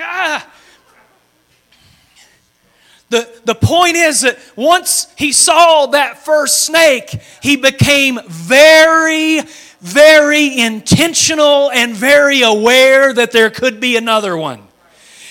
ah. 0.00 0.48
The, 3.10 3.28
the 3.44 3.56
point 3.56 3.96
is 3.96 4.20
that 4.20 4.38
once 4.54 5.12
he 5.18 5.32
saw 5.32 5.86
that 5.86 6.18
first 6.24 6.62
snake, 6.62 7.10
he 7.42 7.56
became 7.56 8.20
very, 8.28 9.40
very 9.80 10.56
intentional 10.60 11.72
and 11.72 11.92
very 11.92 12.42
aware 12.42 13.12
that 13.12 13.32
there 13.32 13.50
could 13.50 13.80
be 13.80 13.96
another 13.96 14.36
one. 14.36 14.62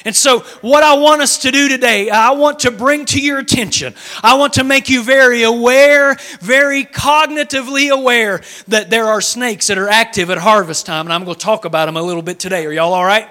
And 0.05 0.15
so, 0.15 0.39
what 0.61 0.83
I 0.83 0.93
want 0.95 1.21
us 1.21 1.39
to 1.39 1.51
do 1.51 1.67
today, 1.67 2.09
I 2.09 2.31
want 2.31 2.59
to 2.59 2.71
bring 2.71 3.05
to 3.05 3.19
your 3.19 3.39
attention, 3.39 3.93
I 4.23 4.35
want 4.35 4.53
to 4.53 4.63
make 4.63 4.89
you 4.89 5.03
very 5.03 5.43
aware, 5.43 6.15
very 6.39 6.85
cognitively 6.85 7.89
aware 7.89 8.41
that 8.67 8.89
there 8.89 9.05
are 9.05 9.21
snakes 9.21 9.67
that 9.67 9.77
are 9.77 9.89
active 9.89 10.29
at 10.29 10.37
harvest 10.37 10.85
time. 10.85 11.05
And 11.05 11.13
I'm 11.13 11.25
going 11.25 11.35
to 11.35 11.43
talk 11.43 11.65
about 11.65 11.87
them 11.87 11.97
a 11.97 12.01
little 12.01 12.21
bit 12.21 12.39
today. 12.39 12.65
Are 12.65 12.71
y'all 12.71 12.93
all 12.93 13.05
right? 13.05 13.27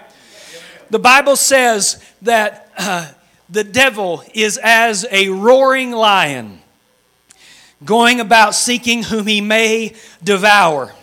The 0.91 0.99
Bible 0.99 1.37
says 1.37 2.03
that 2.23 2.71
uh, 2.79 3.11
the 3.49 3.65
devil 3.65 4.23
is 4.35 4.59
as 4.63 5.07
a 5.11 5.29
roaring 5.29 5.93
lion, 5.93 6.61
going 7.85 8.21
about 8.21 8.55
seeking 8.55 9.03
whom 9.05 9.27
he 9.27 9.41
may 9.41 9.95
devour. 10.23 10.95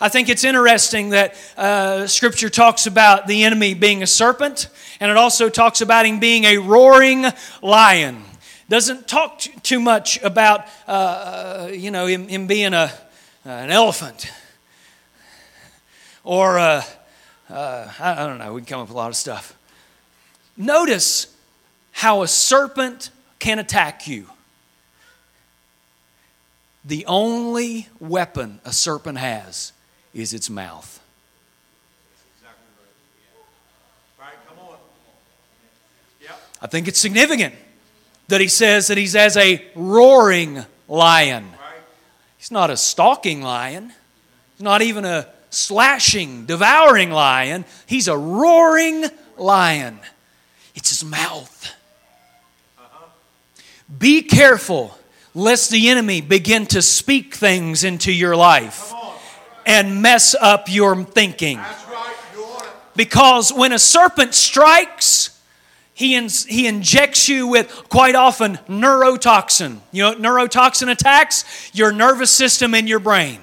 I 0.00 0.08
think 0.08 0.30
it's 0.30 0.44
interesting 0.44 1.10
that 1.10 1.34
uh, 1.58 2.06
Scripture 2.06 2.48
talks 2.48 2.86
about 2.86 3.26
the 3.26 3.44
enemy 3.44 3.74
being 3.74 4.02
a 4.02 4.06
serpent, 4.06 4.68
and 4.98 5.10
it 5.10 5.18
also 5.18 5.50
talks 5.50 5.82
about 5.82 6.06
him 6.06 6.18
being 6.18 6.44
a 6.44 6.56
roaring 6.56 7.26
lion. 7.60 8.24
Doesn't 8.70 9.06
talk 9.06 9.40
too 9.40 9.78
much 9.78 10.22
about 10.22 10.64
uh, 10.88 10.90
uh, 10.90 11.70
you 11.72 11.90
know 11.90 12.06
him, 12.06 12.28
him 12.28 12.46
being 12.46 12.72
a, 12.72 12.90
an 13.44 13.70
elephant 13.70 14.30
or 16.24 16.58
uh, 16.58 16.82
I 17.50 18.14
don't 18.26 18.38
know. 18.38 18.54
We 18.54 18.60
can 18.60 18.66
come 18.66 18.80
up 18.80 18.88
with 18.88 18.94
a 18.94 18.98
lot 18.98 19.08
of 19.08 19.16
stuff. 19.16 19.56
Notice 20.56 21.34
how 21.92 22.22
a 22.22 22.28
serpent 22.28 23.10
can 23.38 23.58
attack 23.58 24.06
you. 24.06 24.28
The 26.84 27.04
only 27.06 27.88
weapon 27.98 28.60
a 28.64 28.72
serpent 28.72 29.18
has 29.18 29.72
is 30.14 30.34
its 30.34 30.50
mouth. 30.50 31.00
I 36.62 36.66
think 36.66 36.88
it's 36.88 37.00
significant 37.00 37.54
that 38.28 38.40
he 38.40 38.48
says 38.48 38.88
that 38.88 38.98
he's 38.98 39.16
as 39.16 39.36
a 39.36 39.64
roaring 39.74 40.64
lion. 40.88 41.48
He's 42.36 42.50
not 42.50 42.70
a 42.70 42.76
stalking 42.76 43.42
lion. 43.42 43.92
He's 44.56 44.62
not 44.62 44.82
even 44.82 45.04
a 45.04 45.26
slashing, 45.48 46.46
devouring 46.46 47.10
lion. 47.10 47.64
He's 47.86 48.08
a 48.08 48.16
roaring 48.16 49.06
lion. 49.38 50.00
It's 50.74 50.90
his 50.90 51.04
mouth. 51.04 51.74
Be 53.98 54.22
careful 54.22 54.96
lest 55.34 55.70
the 55.70 55.88
enemy 55.88 56.20
begin 56.20 56.66
to 56.66 56.82
speak 56.82 57.34
things 57.34 57.84
into 57.84 58.12
your 58.12 58.36
life 58.36 58.92
and 59.66 60.02
mess 60.02 60.34
up 60.34 60.68
your 60.68 61.04
thinking. 61.04 61.60
Because 62.96 63.52
when 63.52 63.72
a 63.72 63.78
serpent 63.78 64.34
strikes, 64.34 65.40
he, 65.94 66.14
in, 66.14 66.28
he 66.28 66.66
injects 66.66 67.28
you 67.28 67.46
with 67.46 67.68
quite 67.88 68.14
often 68.14 68.56
neurotoxin. 68.68 69.78
You 69.92 70.02
know, 70.02 70.14
neurotoxin 70.14 70.90
attacks 70.90 71.70
your 71.74 71.92
nervous 71.92 72.30
system 72.30 72.74
and 72.74 72.88
your 72.88 73.00
brain. 73.00 73.38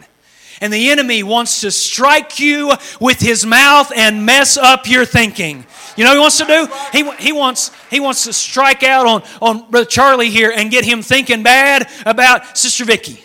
And 0.60 0.74
the 0.74 0.90
enemy 0.90 1.22
wants 1.22 1.62
to 1.62 1.72
strike 1.72 2.40
you 2.40 2.74
with 3.00 3.20
his 3.20 3.46
mouth 3.46 3.92
and 3.96 4.26
mess 4.26 4.58
up 4.58 4.90
your 4.90 5.06
thinking. 5.06 5.66
You 5.96 6.04
know 6.04 6.10
what 6.12 6.16
he 6.16 6.20
wants 6.20 6.38
to 6.40 6.46
do? 6.46 6.68
He, 6.92 7.26
he, 7.26 7.32
wants, 7.32 7.72
he 7.90 8.00
wants 8.00 8.24
to 8.24 8.34
strike 8.34 8.84
out 8.84 9.06
on, 9.06 9.24
on 9.42 9.70
Brother 9.70 9.86
Charlie 9.86 10.30
here 10.30 10.52
and 10.56 10.72
get 10.72 10.84
him 10.84 11.02
thinking 11.04 11.44
bad 11.44 11.88
about 12.06 12.58
Sister 12.58 12.86
Vicky. 12.86 13.24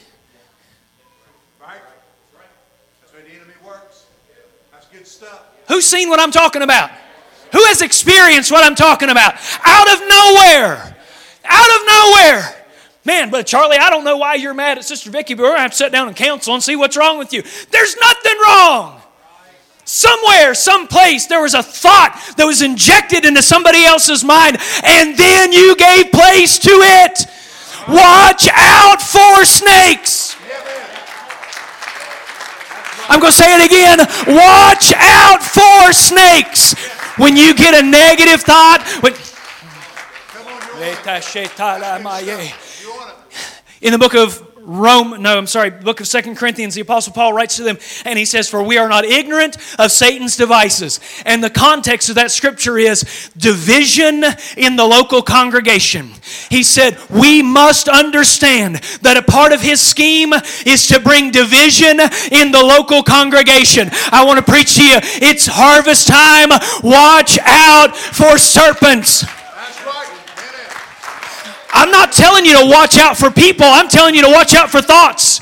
Who's 5.69 5.87
seen 5.87 6.09
what 6.09 6.21
I'm 6.21 6.31
talking 6.31 6.62
about? 6.62 6.90
Who 7.52 7.62
has 7.64 7.83
experienced 7.83 8.50
what 8.50 8.64
I'm 8.64 8.75
talking 8.75 9.11
about? 9.11 9.35
Out 9.64 9.92
of 9.92 10.00
nowhere. 10.00 10.97
Out 11.45 11.81
of 11.81 11.87
nowhere. 11.87 12.66
Man, 13.04 13.31
but 13.31 13.47
Charlie, 13.47 13.76
I 13.76 13.90
don't 13.90 14.04
know 14.04 14.16
why 14.16 14.37
you're 14.37 14.54
mad 14.54 14.78
at 14.78 14.85
Sister 14.85 15.11
Vicky, 15.11 15.35
but 15.35 15.42
we're 15.42 15.49
going 15.49 15.59
to 15.59 15.62
have 15.62 15.71
to 15.73 15.76
sit 15.76 15.92
down 15.92 16.07
and 16.07 16.16
counsel 16.16 16.54
and 16.54 16.62
see 16.62 16.76
what's 16.76 16.97
wrong 16.97 17.19
with 17.19 17.33
you. 17.33 17.42
There's 17.71 17.97
nothing 17.97 18.37
wrong. 18.45 19.02
Somewhere, 19.85 20.54
someplace, 20.54 21.26
there 21.26 21.42
was 21.42 21.54
a 21.54 21.62
thought 21.62 22.35
that 22.37 22.47
was 22.47 22.62
injected 22.62 23.25
into 23.25 23.42
somebody 23.42 23.85
else's 23.85 24.23
mind, 24.23 24.59
and 24.85 25.16
then 25.16 25.52
you 25.52 25.75
gave 25.75 26.12
place 26.12 26.59
to 26.61 26.71
it. 26.71 27.26
Watch 27.88 28.49
out 28.52 29.02
for 29.02 29.45
snakes. 29.45 30.31
I'm 33.09 33.21
going 33.21 33.32
to 33.32 33.38
say 33.38 33.54
it 33.54 33.66
again. 33.66 33.99
Watch 34.26 34.92
out 34.97 35.42
for 35.42 35.92
snakes. 35.92 36.75
When 37.18 37.37
you 37.37 37.54
get 37.54 37.75
a 37.75 37.87
negative 37.87 38.40
thought, 38.42 38.82
when, 39.02 39.12
in 43.80 43.92
the 43.92 43.99
book 43.99 44.14
of 44.14 44.51
Rome, 44.73 45.23
no, 45.23 45.37
I'm 45.37 45.47
sorry, 45.47 45.69
book 45.71 46.00
of 46.00 46.07
Second 46.07 46.37
Corinthians, 46.37 46.75
the 46.75 46.81
Apostle 46.81 47.12
Paul 47.12 47.35
writes 47.35 47.57
to 47.57 47.62
them 47.62 47.79
and 48.07 48.19
he 48.19 48.25
says, 48.25 48.49
For 48.49 48.62
we 48.62 48.79
are 48.79 48.88
not 48.88 49.05
ignorant 49.05 49.59
of 49.79 49.93
Satan's 49.93 50.37
devices. 50.37 50.99
And 51.26 51.45
the 51.45 51.50
context 51.50 52.09
of 52.09 52.14
that 52.14 52.31
scripture 52.31 52.79
is 52.79 53.31
division 53.37 54.25
in 54.57 54.76
the 54.76 54.87
local 54.87 55.21
congregation. 55.21 56.13
He 56.49 56.63
said, 56.63 56.99
We 57.11 57.43
must 57.43 57.89
understand 57.89 58.76
that 59.02 59.19
a 59.19 59.23
part 59.23 59.52
of 59.52 59.61
his 59.61 59.80
scheme 59.80 60.32
is 60.65 60.87
to 60.87 61.00
bring 61.00 61.30
division 61.30 62.00
in 62.30 62.50
the 62.50 62.63
local 62.63 63.02
congregation. 63.02 63.91
I 64.11 64.25
want 64.25 64.45
to 64.45 64.50
preach 64.50 64.76
to 64.76 64.85
you, 64.85 64.97
it's 64.97 65.47
harvest 65.47 66.08
time. 66.08 66.49
Watch 66.82 67.39
out 67.41 67.95
for 67.95 68.39
serpents. 68.39 69.25
I'm 71.73 71.91
not 71.91 72.13
telling 72.13 72.45
you 72.45 72.61
to 72.61 72.67
watch 72.67 72.99
out 72.99 73.17
for 73.17 73.30
people. 73.30 73.67
I'm 73.67 73.89
telling 73.89 74.15
you 74.15 74.23
to 74.23 74.30
watch 74.30 74.54
out 74.54 74.71
for 74.71 74.82
thoughts. 74.82 75.41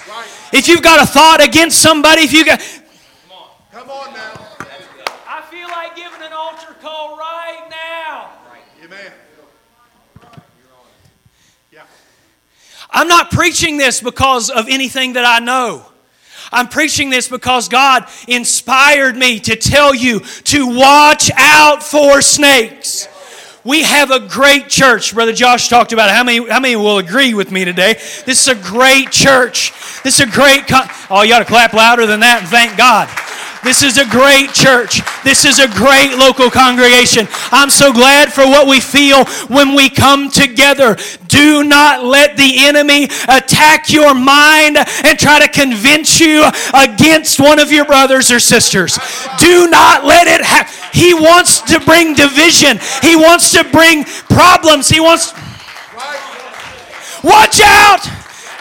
If 0.53 0.69
you've 0.69 0.83
got 0.83 1.03
a 1.03 1.07
thought 1.07 1.43
against 1.43 1.81
somebody, 1.81 2.23
if 2.23 2.33
you 2.33 2.45
got. 2.45 2.61
Come 2.61 3.33
on. 3.33 3.49
Come 3.73 3.91
on 3.91 4.15
now. 4.15 4.47
I 5.27 5.43
feel 5.51 5.69
like 5.69 5.97
giving 5.97 6.23
an 6.23 6.33
altar 6.33 6.75
call 6.81 7.17
right 7.17 7.69
now. 7.71 8.31
Amen. 8.85 9.13
Yeah. 11.73 11.83
I'm 12.91 13.09
not 13.09 13.31
preaching 13.31 13.77
this 13.77 14.01
because 14.01 14.51
of 14.51 14.69
anything 14.69 15.15
that 15.15 15.25
I 15.25 15.45
know. 15.45 15.85
I'm 16.53 16.69
preaching 16.69 17.11
this 17.11 17.29
because 17.29 17.69
God 17.69 18.07
inspired 18.27 19.17
me 19.17 19.39
to 19.41 19.57
tell 19.57 19.95
you 19.95 20.21
to 20.21 20.67
watch 20.67 21.31
out 21.37 21.83
for 21.83 22.23
snakes. 22.23 23.09
We 23.63 23.83
have 23.83 24.11
a 24.11 24.21
great 24.21 24.69
church. 24.69 25.13
Brother 25.13 25.35
Josh 25.35 25.69
talked 25.69 25.93
about 25.93 26.09
it. 26.09 26.15
How 26.15 26.25
many, 26.25 26.49
how 26.49 26.61
many 26.61 26.77
will 26.77 26.97
agree 26.97 27.35
with 27.35 27.51
me 27.51 27.67
today? 27.67 27.95
This 28.25 28.47
is 28.47 28.49
a 28.49 28.55
great 28.55 29.11
church. 29.11 29.73
This 30.03 30.19
is 30.19 30.21
a 30.21 30.31
great. 30.31 30.67
Con- 30.67 30.89
oh, 31.11 31.23
you 31.23 31.35
ought 31.35 31.41
to 31.41 31.45
clap 31.45 31.75
louder 31.75 32.07
than 32.07 32.21
that 32.21 32.41
and 32.41 32.49
thank 32.49 32.79
God. 32.79 33.09
This 33.63 33.83
is 33.83 33.99
a 33.99 34.07
great 34.07 34.55
church. 34.55 35.03
This 35.23 35.45
is 35.45 35.59
a 35.59 35.69
great 35.69 36.17
local 36.17 36.51
congregation. 36.51 37.29
I'm 37.53 37.69
so 37.69 37.93
glad 37.93 38.33
for 38.33 38.45
what 38.45 38.67
we 38.67 38.81
feel 38.81 39.27
when 39.49 39.75
we 39.75 39.91
come 39.91 40.31
together. 40.31 40.97
Do 41.29 41.63
not 41.63 42.03
let 42.03 42.39
the 42.39 42.67
enemy 42.67 43.05
attack 43.29 43.91
your 43.91 44.15
mind 44.15 44.79
and 44.79 45.19
try 45.19 45.41
to 45.41 45.49
convince 45.49 46.21
you 46.21 46.49
against 46.73 47.39
one 47.39 47.59
of 47.59 47.71
your 47.71 47.85
brothers 47.85 48.31
or 48.31 48.41
sisters. 48.41 48.99
Do 49.39 49.69
not 49.69 50.05
let 50.05 50.27
it 50.27 50.45
happen. 50.45 50.73
He 50.93 51.13
wants 51.13 51.61
to 51.63 51.81
bring 51.81 52.15
division. 52.15 52.79
He 53.03 53.15
wants 53.15 53.53
to 53.53 53.65
bring 53.65 54.05
problems. 54.05 54.89
He 54.89 55.01
wants. 55.01 55.35
Watch 57.23 57.61
out 57.63 58.01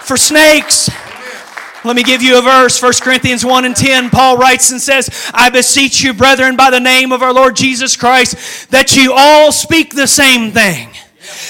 for 0.03 0.17
snakes. 0.17 0.89
Let 1.89 1.95
me 1.95 2.03
give 2.03 2.21
you 2.21 2.37
a 2.37 2.41
verse, 2.43 2.79
1 2.79 2.93
Corinthians 3.01 3.43
1 3.43 3.65
and 3.65 3.75
10. 3.75 4.11
Paul 4.11 4.37
writes 4.37 4.69
and 4.69 4.79
says, 4.79 5.09
I 5.33 5.49
beseech 5.49 6.03
you, 6.03 6.13
brethren, 6.13 6.55
by 6.55 6.69
the 6.69 6.79
name 6.79 7.11
of 7.11 7.23
our 7.23 7.33
Lord 7.33 7.55
Jesus 7.55 7.95
Christ, 7.95 8.69
that 8.69 8.95
you 8.95 9.11
all 9.11 9.51
speak 9.51 9.95
the 9.95 10.05
same 10.05 10.51
thing 10.51 10.89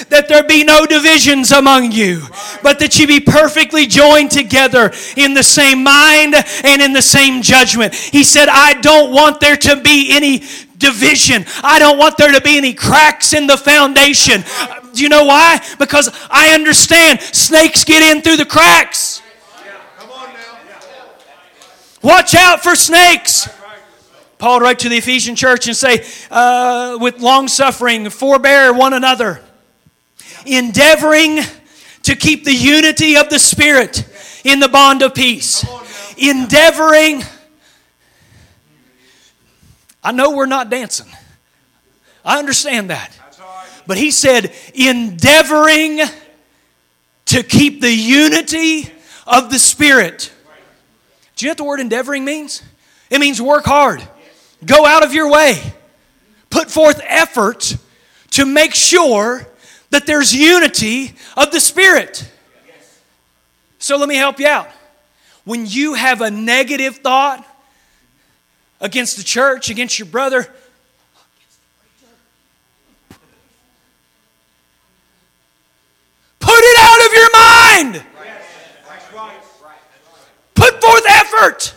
that 0.08 0.30
there 0.30 0.44
be 0.44 0.64
no 0.64 0.86
divisions 0.86 1.52
among 1.52 1.92
you, 1.92 2.22
but 2.64 2.80
that 2.80 2.98
you 2.98 3.06
be 3.06 3.20
perfectly 3.20 3.86
joined 3.86 4.32
together 4.32 4.94
in 5.18 5.34
the 5.34 5.44
same 5.44 5.84
mind 5.84 6.36
and 6.64 6.82
in 6.82 6.94
the 6.94 7.02
same 7.02 7.42
judgment. 7.42 7.94
He 7.94 8.24
said, 8.24 8.48
I 8.50 8.76
don't 8.76 9.12
want 9.12 9.42
there 9.42 9.58
to 9.58 9.82
be 9.82 10.08
any 10.12 10.40
division. 10.78 11.44
I 11.64 11.80
don't 11.80 11.98
want 11.98 12.18
there 12.18 12.32
to 12.32 12.40
be 12.40 12.58
any 12.58 12.74
cracks 12.74 13.34
in 13.34 13.46
the 13.46 13.58
foundation. 13.58 14.46
Do 14.94 15.04
you 15.04 15.10
know 15.10 15.26
why? 15.26 15.62
Because 15.78 16.10
I 16.30 16.54
understand 16.54 17.20
snakes 17.20 17.84
get 17.84 18.16
in 18.16 18.22
through 18.22 18.38
the 18.38 18.46
cracks. 18.46 19.09
Watch 22.02 22.34
out 22.34 22.64
for 22.64 22.76
snakes. 22.76 23.50
Paul 24.38 24.62
wrote 24.62 24.80
to 24.80 24.90
the 24.90 24.96
Ephesian 24.96 25.36
church 25.36 25.68
and 25.68 25.76
say, 25.76 26.06
uh, 26.32 26.98
with 27.02 27.20
long 27.20 27.50
suffering, 27.50 28.10
forbear 28.10 28.74
one 28.74 28.94
another, 28.94 29.42
endeavoring 30.46 31.40
to 32.04 32.16
keep 32.16 32.46
the 32.46 32.54
unity 32.54 33.18
of 33.18 33.30
the 33.30 33.38
Spirit 33.38 34.08
in 34.46 34.62
the 34.62 34.70
bond 34.70 35.02
of 35.02 35.14
peace. 35.14 35.66
Endeavoring. 36.18 37.22
I 40.02 40.14
know 40.14 40.32
we're 40.32 40.46
not 40.46 40.70
dancing. 40.70 41.12
I 42.24 42.40
understand 42.40 42.90
that. 42.92 43.12
But 43.86 43.98
he 43.98 44.12
said, 44.12 44.54
endeavoring 44.74 46.00
to 47.26 47.44
keep 47.44 47.82
the 47.82 47.94
unity 47.94 48.90
of 49.28 49.50
the 49.52 49.60
Spirit 49.60 50.32
do 51.40 51.46
you 51.46 51.48
know 51.48 51.52
what 51.52 51.58
the 51.58 51.64
word 51.64 51.80
endeavoring 51.80 52.26
means? 52.26 52.62
It 53.10 53.20
means 53.20 53.42
work 53.42 53.64
hard, 53.64 54.06
go 54.66 54.86
out 54.86 55.06
of 55.06 55.14
your 55.14 55.32
way, 55.32 55.58
put 56.50 56.70
forth 56.70 57.00
effort 57.08 57.78
to 58.32 58.46
make 58.46 58.76
sure 58.76 59.48
that 59.90 60.06
there's 60.06 60.36
unity 60.36 61.14
of 61.38 61.52
the 61.52 61.62
Spirit. 61.62 62.30
So 63.78 63.96
let 63.96 64.10
me 64.10 64.16
help 64.16 64.38
you 64.42 64.48
out. 64.48 64.68
When 65.46 65.66
you 65.66 65.94
have 65.94 66.20
a 66.20 66.30
negative 66.30 66.98
thought, 66.98 67.46
against 68.82 69.16
the 69.16 69.24
church, 69.24 69.70
against 69.70 69.98
your 69.98 70.08
brother. 70.08 70.46
Put 76.40 76.60
it 76.60 76.80
out 76.80 77.06
of 77.06 77.14
your 77.14 77.32
mind. 77.32 78.04
Put 80.56 80.82
forth. 81.40 81.76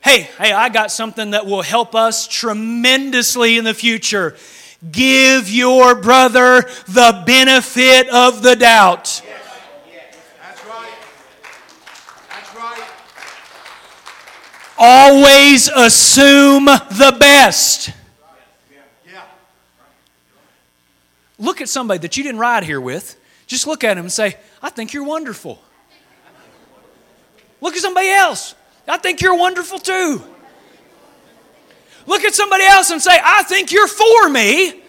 Hey, 0.00 0.22
hey, 0.38 0.52
I 0.52 0.68
got 0.68 0.90
something 0.90 1.32
that 1.32 1.46
will 1.46 1.62
help 1.62 1.94
us 1.94 2.26
tremendously 2.26 3.58
in 3.58 3.64
the 3.64 3.74
future. 3.74 4.36
Give 4.90 5.50
your 5.50 5.96
brother 5.96 6.62
the 6.86 7.22
benefit 7.26 8.08
of 8.10 8.42
the 8.42 8.54
doubt. 8.54 9.22
That's 10.40 10.64
right. 10.66 10.88
That's 12.30 12.54
right. 12.54 12.82
Always 14.78 15.68
assume 15.68 16.66
the 16.66 17.16
best. 17.18 17.90
Look 21.40 21.60
at 21.60 21.68
somebody 21.68 21.98
that 21.98 22.16
you 22.16 22.24
didn't 22.24 22.40
ride 22.40 22.64
here 22.64 22.80
with. 22.80 23.16
Just 23.46 23.66
look 23.66 23.84
at 23.84 23.96
him 23.96 24.04
and 24.04 24.12
say, 24.12 24.36
I 24.60 24.70
think 24.70 24.92
you're 24.92 25.04
wonderful. 25.04 25.60
Look 27.60 27.74
at 27.74 27.80
somebody 27.80 28.10
else. 28.10 28.54
I 28.88 28.96
think 28.96 29.20
you're 29.20 29.36
wonderful 29.36 29.78
too. 29.78 30.22
Look 32.06 32.24
at 32.24 32.34
somebody 32.34 32.64
else 32.64 32.90
and 32.90 33.02
say, 33.02 33.18
I 33.22 33.42
think 33.42 33.70
you're 33.70 33.86
for 33.86 34.30
me. 34.30 34.82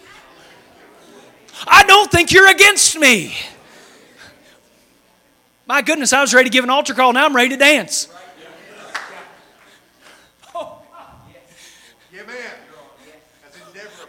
I 1.66 1.82
don't 1.84 2.10
think 2.10 2.32
you're 2.32 2.50
against 2.50 2.98
me. 2.98 3.36
My 5.66 5.82
goodness, 5.82 6.12
I 6.12 6.20
was 6.22 6.32
ready 6.32 6.48
to 6.48 6.52
give 6.52 6.64
an 6.64 6.70
altar 6.70 6.94
call. 6.94 7.12
Now 7.12 7.26
I'm 7.26 7.36
ready 7.36 7.50
to 7.50 7.56
dance. 7.56 8.08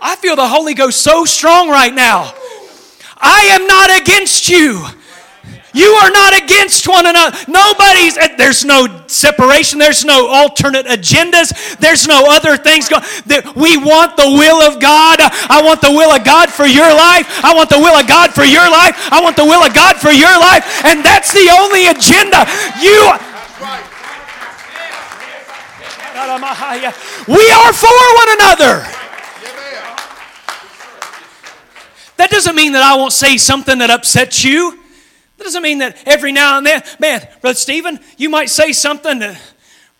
I 0.03 0.15
feel 0.15 0.35
the 0.35 0.47
Holy 0.47 0.73
Ghost 0.73 1.01
so 1.01 1.25
strong 1.25 1.69
right 1.69 1.93
now. 1.93 2.33
I 3.17 3.49
am 3.51 3.67
not 3.67 4.01
against 4.01 4.49
you. 4.49 4.83
You 5.73 5.87
are 6.03 6.11
not 6.11 6.41
against 6.43 6.87
one 6.87 7.05
another. 7.05 7.37
Nobody's, 7.47 8.17
uh, 8.17 8.27
there's 8.37 8.65
no 8.65 9.03
separation. 9.07 9.79
There's 9.79 10.03
no 10.03 10.27
alternate 10.27 10.85
agendas. 10.85 11.77
There's 11.77 12.07
no 12.07 12.27
other 12.27 12.57
things. 12.57 12.89
We 13.55 13.77
want 13.77 14.17
the 14.17 14.27
will 14.27 14.61
of 14.61 14.81
God. 14.81 15.19
I 15.21 15.61
want 15.63 15.79
the 15.79 15.91
will 15.91 16.11
of 16.11 16.25
God 16.25 16.49
for 16.49 16.65
your 16.65 16.91
life. 16.91 17.43
I 17.43 17.53
want 17.55 17.69
the 17.69 17.79
will 17.79 17.95
of 17.95 18.07
God 18.07 18.33
for 18.33 18.43
your 18.43 18.69
life. 18.69 19.11
I 19.11 19.21
want 19.21 19.37
the 19.37 19.45
will 19.45 19.63
of 19.63 19.73
God 19.73 19.95
for 19.95 20.11
your 20.11 20.35
life. 20.39 20.83
And 20.83 21.05
that's 21.05 21.31
the 21.31 21.47
only 21.55 21.87
agenda. 21.87 22.43
You, 22.83 23.15
right. 23.63 23.87
we 27.27 27.51
are 27.51 27.71
for 27.71 27.95
one 28.19 28.29
another. 28.35 28.83
That 32.17 32.29
doesn't 32.29 32.55
mean 32.55 32.73
that 32.73 32.83
I 32.83 32.95
won't 32.97 33.13
say 33.13 33.37
something 33.37 33.79
that 33.79 33.89
upsets 33.89 34.43
you. 34.43 34.80
That 35.41 35.45
doesn't 35.45 35.63
mean 35.63 35.79
that 35.79 35.97
every 36.05 36.31
now 36.31 36.59
and 36.59 36.67
then, 36.67 36.83
man, 36.99 37.27
Brother 37.41 37.55
Stephen, 37.55 37.99
you 38.15 38.29
might 38.29 38.51
say 38.51 38.73
something 38.73 39.17
that 39.17 39.41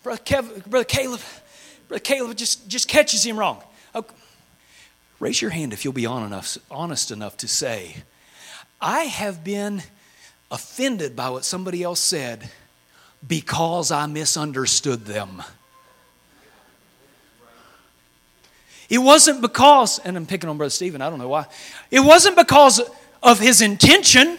Brother, 0.04 0.22
Kev, 0.24 0.66
Brother 0.68 0.86
Caleb, 0.86 1.20
Brother 1.88 2.00
Caleb 2.00 2.38
just, 2.38 2.68
just 2.68 2.88
catches 2.88 3.24
him 3.24 3.40
wrong. 3.40 3.60
Okay. 3.96 4.14
Raise 5.20 5.42
your 5.42 5.50
hand 5.50 5.74
if 5.74 5.84
you'll 5.84 5.96
be 5.96 6.04
enough, 6.04 6.60
honest 6.70 7.10
enough 7.10 7.38
to 7.38 7.48
say, 7.48 7.96
I 8.80 9.06
have 9.06 9.44
been 9.44 9.82
offended 10.52 11.16
by 11.16 11.32
what 11.32 11.44
somebody 11.44 11.82
else 11.82 12.02
said 12.02 12.48
because 13.28 13.90
I 13.90 14.06
misunderstood 14.06 15.06
them. 15.06 15.42
It 18.92 19.00
wasn't 19.00 19.42
because, 19.42 19.98
and 19.98 20.16
I'm 20.16 20.28
picking 20.28 20.52
on 20.52 20.58
Brother 20.58 20.70
Stephen, 20.70 21.02
I 21.02 21.10
don't 21.10 21.18
know 21.18 21.30
why. 21.30 21.48
It 21.90 22.02
wasn't 22.02 22.36
because 22.36 22.80
of 23.24 23.40
his 23.40 23.64
intention. 23.64 24.38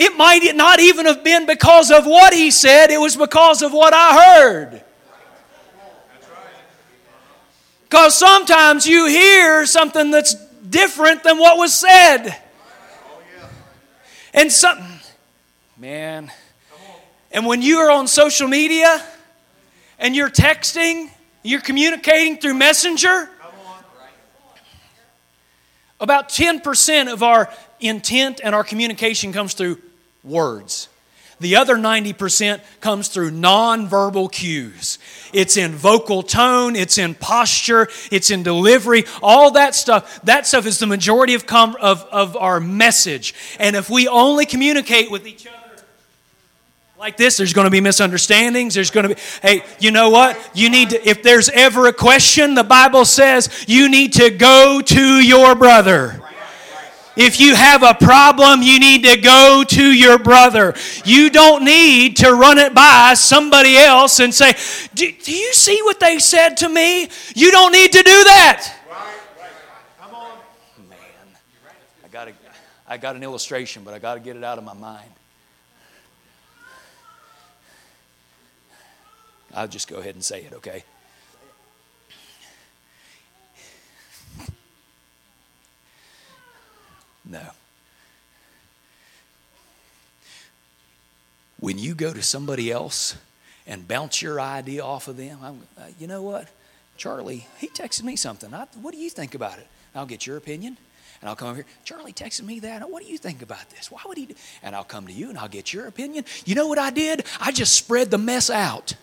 It 0.00 0.16
might 0.16 0.54
not 0.54 0.78
even 0.78 1.06
have 1.06 1.24
been 1.24 1.44
because 1.44 1.90
of 1.90 2.06
what 2.06 2.32
he 2.32 2.52
said, 2.52 2.92
it 2.92 3.00
was 3.00 3.16
because 3.16 3.62
of 3.62 3.72
what 3.72 3.92
I 3.92 4.38
heard. 4.38 4.84
Because 7.82 8.16
sometimes 8.16 8.86
you 8.86 9.06
hear 9.06 9.66
something 9.66 10.12
that's 10.12 10.34
different 10.70 11.24
than 11.24 11.38
what 11.38 11.58
was 11.58 11.74
said. 11.74 12.30
And 14.32 14.52
something, 14.52 14.86
man. 15.76 16.30
And 17.32 17.44
when 17.44 17.60
you 17.60 17.78
are 17.78 17.90
on 17.90 18.06
social 18.06 18.46
media 18.46 19.04
and 19.98 20.14
you're 20.14 20.30
texting, 20.30 21.10
you're 21.42 21.60
communicating 21.60 22.36
through 22.36 22.54
Messenger, 22.54 23.28
about 25.98 26.28
10% 26.28 27.12
of 27.12 27.24
our 27.24 27.52
intent 27.80 28.40
and 28.44 28.54
our 28.54 28.62
communication 28.62 29.32
comes 29.32 29.54
through 29.54 29.82
words. 30.28 30.88
The 31.40 31.56
other 31.56 31.76
90% 31.76 32.60
comes 32.80 33.08
through 33.08 33.30
nonverbal 33.30 34.32
cues. 34.32 34.98
It's 35.32 35.56
in 35.56 35.72
vocal 35.72 36.22
tone, 36.22 36.74
it's 36.74 36.98
in 36.98 37.14
posture, 37.14 37.88
it's 38.10 38.30
in 38.30 38.42
delivery, 38.42 39.04
all 39.22 39.52
that 39.52 39.76
stuff. 39.76 40.20
That 40.22 40.46
stuff 40.46 40.66
is 40.66 40.78
the 40.78 40.86
majority 40.86 41.34
of, 41.34 41.46
com- 41.46 41.76
of, 41.80 42.04
of 42.10 42.36
our 42.36 42.58
message. 42.58 43.34
And 43.60 43.76
if 43.76 43.88
we 43.88 44.08
only 44.08 44.46
communicate 44.46 45.10
with 45.12 45.26
each 45.26 45.46
other 45.46 45.54
like 46.98 47.16
this, 47.16 47.36
there's 47.36 47.52
going 47.52 47.66
to 47.66 47.70
be 47.70 47.80
misunderstandings. 47.80 48.74
There's 48.74 48.90
going 48.90 49.08
to 49.08 49.14
be, 49.14 49.20
hey, 49.40 49.64
you 49.78 49.92
know 49.92 50.10
what? 50.10 50.36
You 50.54 50.68
need 50.68 50.90
to, 50.90 51.08
if 51.08 51.22
there's 51.22 51.48
ever 51.50 51.86
a 51.86 51.92
question, 51.92 52.54
the 52.54 52.64
Bible 52.64 53.04
says 53.04 53.64
you 53.68 53.88
need 53.88 54.14
to 54.14 54.30
go 54.30 54.80
to 54.84 55.24
your 55.24 55.54
brother. 55.54 56.20
If 57.20 57.40
you 57.40 57.56
have 57.56 57.82
a 57.82 57.94
problem, 57.94 58.62
you 58.62 58.78
need 58.78 59.02
to 59.02 59.16
go 59.16 59.64
to 59.66 59.92
your 59.92 60.20
brother. 60.20 60.74
You 61.04 61.30
don't 61.30 61.64
need 61.64 62.18
to 62.18 62.32
run 62.32 62.58
it 62.58 62.72
by 62.74 63.14
somebody 63.14 63.76
else 63.76 64.20
and 64.20 64.32
say, 64.32 64.52
Do, 64.94 65.10
do 65.10 65.32
you 65.32 65.52
see 65.52 65.82
what 65.82 65.98
they 65.98 66.20
said 66.20 66.56
to 66.58 66.68
me? 66.68 67.08
You 67.34 67.50
don't 67.50 67.72
need 67.72 67.90
to 67.90 67.98
do 68.04 68.04
that. 68.04 68.72
Come 70.00 70.14
on. 70.14 70.38
Man, 70.88 70.98
I 72.04 72.08
got, 72.08 72.28
a, 72.28 72.32
I 72.86 72.96
got 72.98 73.16
an 73.16 73.24
illustration, 73.24 73.82
but 73.82 73.94
I 73.94 73.98
got 73.98 74.14
to 74.14 74.20
get 74.20 74.36
it 74.36 74.44
out 74.44 74.58
of 74.58 74.62
my 74.62 74.74
mind. 74.74 75.10
I'll 79.52 79.66
just 79.66 79.88
go 79.88 79.96
ahead 79.96 80.14
and 80.14 80.22
say 80.22 80.42
it, 80.42 80.52
okay? 80.52 80.84
No. 87.28 87.42
When 91.60 91.78
you 91.78 91.87
go 91.98 92.12
to 92.12 92.22
somebody 92.22 92.70
else 92.72 93.16
and 93.66 93.86
bounce 93.86 94.22
your 94.22 94.40
idea 94.40 94.82
off 94.82 95.08
of 95.08 95.16
them, 95.16 95.38
I'm, 95.42 95.60
uh, 95.76 95.88
you 95.98 96.06
know 96.06 96.22
what? 96.22 96.48
Charlie, 96.96 97.46
he 97.58 97.68
texted 97.68 98.04
me 98.04 98.16
something. 98.16 98.54
I, 98.54 98.66
what 98.80 98.92
do 98.92 98.98
you 98.98 99.10
think 99.10 99.34
about 99.34 99.58
it? 99.58 99.66
I'll 99.94 100.06
get 100.06 100.26
your 100.26 100.36
opinion. 100.36 100.78
And 101.20 101.28
I'll 101.28 101.36
come 101.36 101.48
over 101.48 101.56
here. 101.56 101.66
Charlie 101.84 102.12
texted 102.12 102.44
me 102.44 102.60
that. 102.60 102.88
What 102.88 103.02
do 103.02 103.10
you 103.10 103.18
think 103.18 103.42
about 103.42 103.68
this? 103.70 103.90
Why 103.90 104.00
would 104.06 104.16
he 104.16 104.26
do? 104.26 104.34
And 104.62 104.74
I'll 104.76 104.84
come 104.84 105.06
to 105.08 105.12
you 105.12 105.28
and 105.28 105.38
I'll 105.38 105.48
get 105.48 105.72
your 105.72 105.86
opinion. 105.88 106.24
You 106.44 106.54
know 106.54 106.68
what 106.68 106.78
I 106.78 106.90
did? 106.90 107.24
I 107.40 107.50
just 107.50 107.74
spread 107.74 108.10
the 108.10 108.18
mess 108.18 108.50
out. 108.50 108.94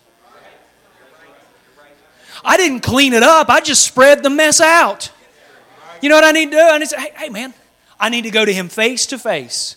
I 2.44 2.56
didn't 2.56 2.80
clean 2.80 3.12
it 3.12 3.22
up. 3.22 3.48
I 3.48 3.60
just 3.60 3.84
spread 3.84 4.22
the 4.22 4.30
mess 4.30 4.60
out. 4.60 5.10
You 6.02 6.08
know 6.08 6.14
what 6.14 6.24
I 6.24 6.32
need 6.32 6.50
to 6.50 6.56
do? 6.56 6.62
I 6.62 6.78
need 6.78 6.84
to 6.84 6.90
say, 6.90 7.00
hey, 7.00 7.12
hey 7.16 7.28
man, 7.28 7.54
I 7.98 8.08
need 8.08 8.22
to 8.22 8.30
go 8.30 8.44
to 8.44 8.52
him 8.52 8.68
face 8.68 9.06
to 9.06 9.18
face 9.18 9.76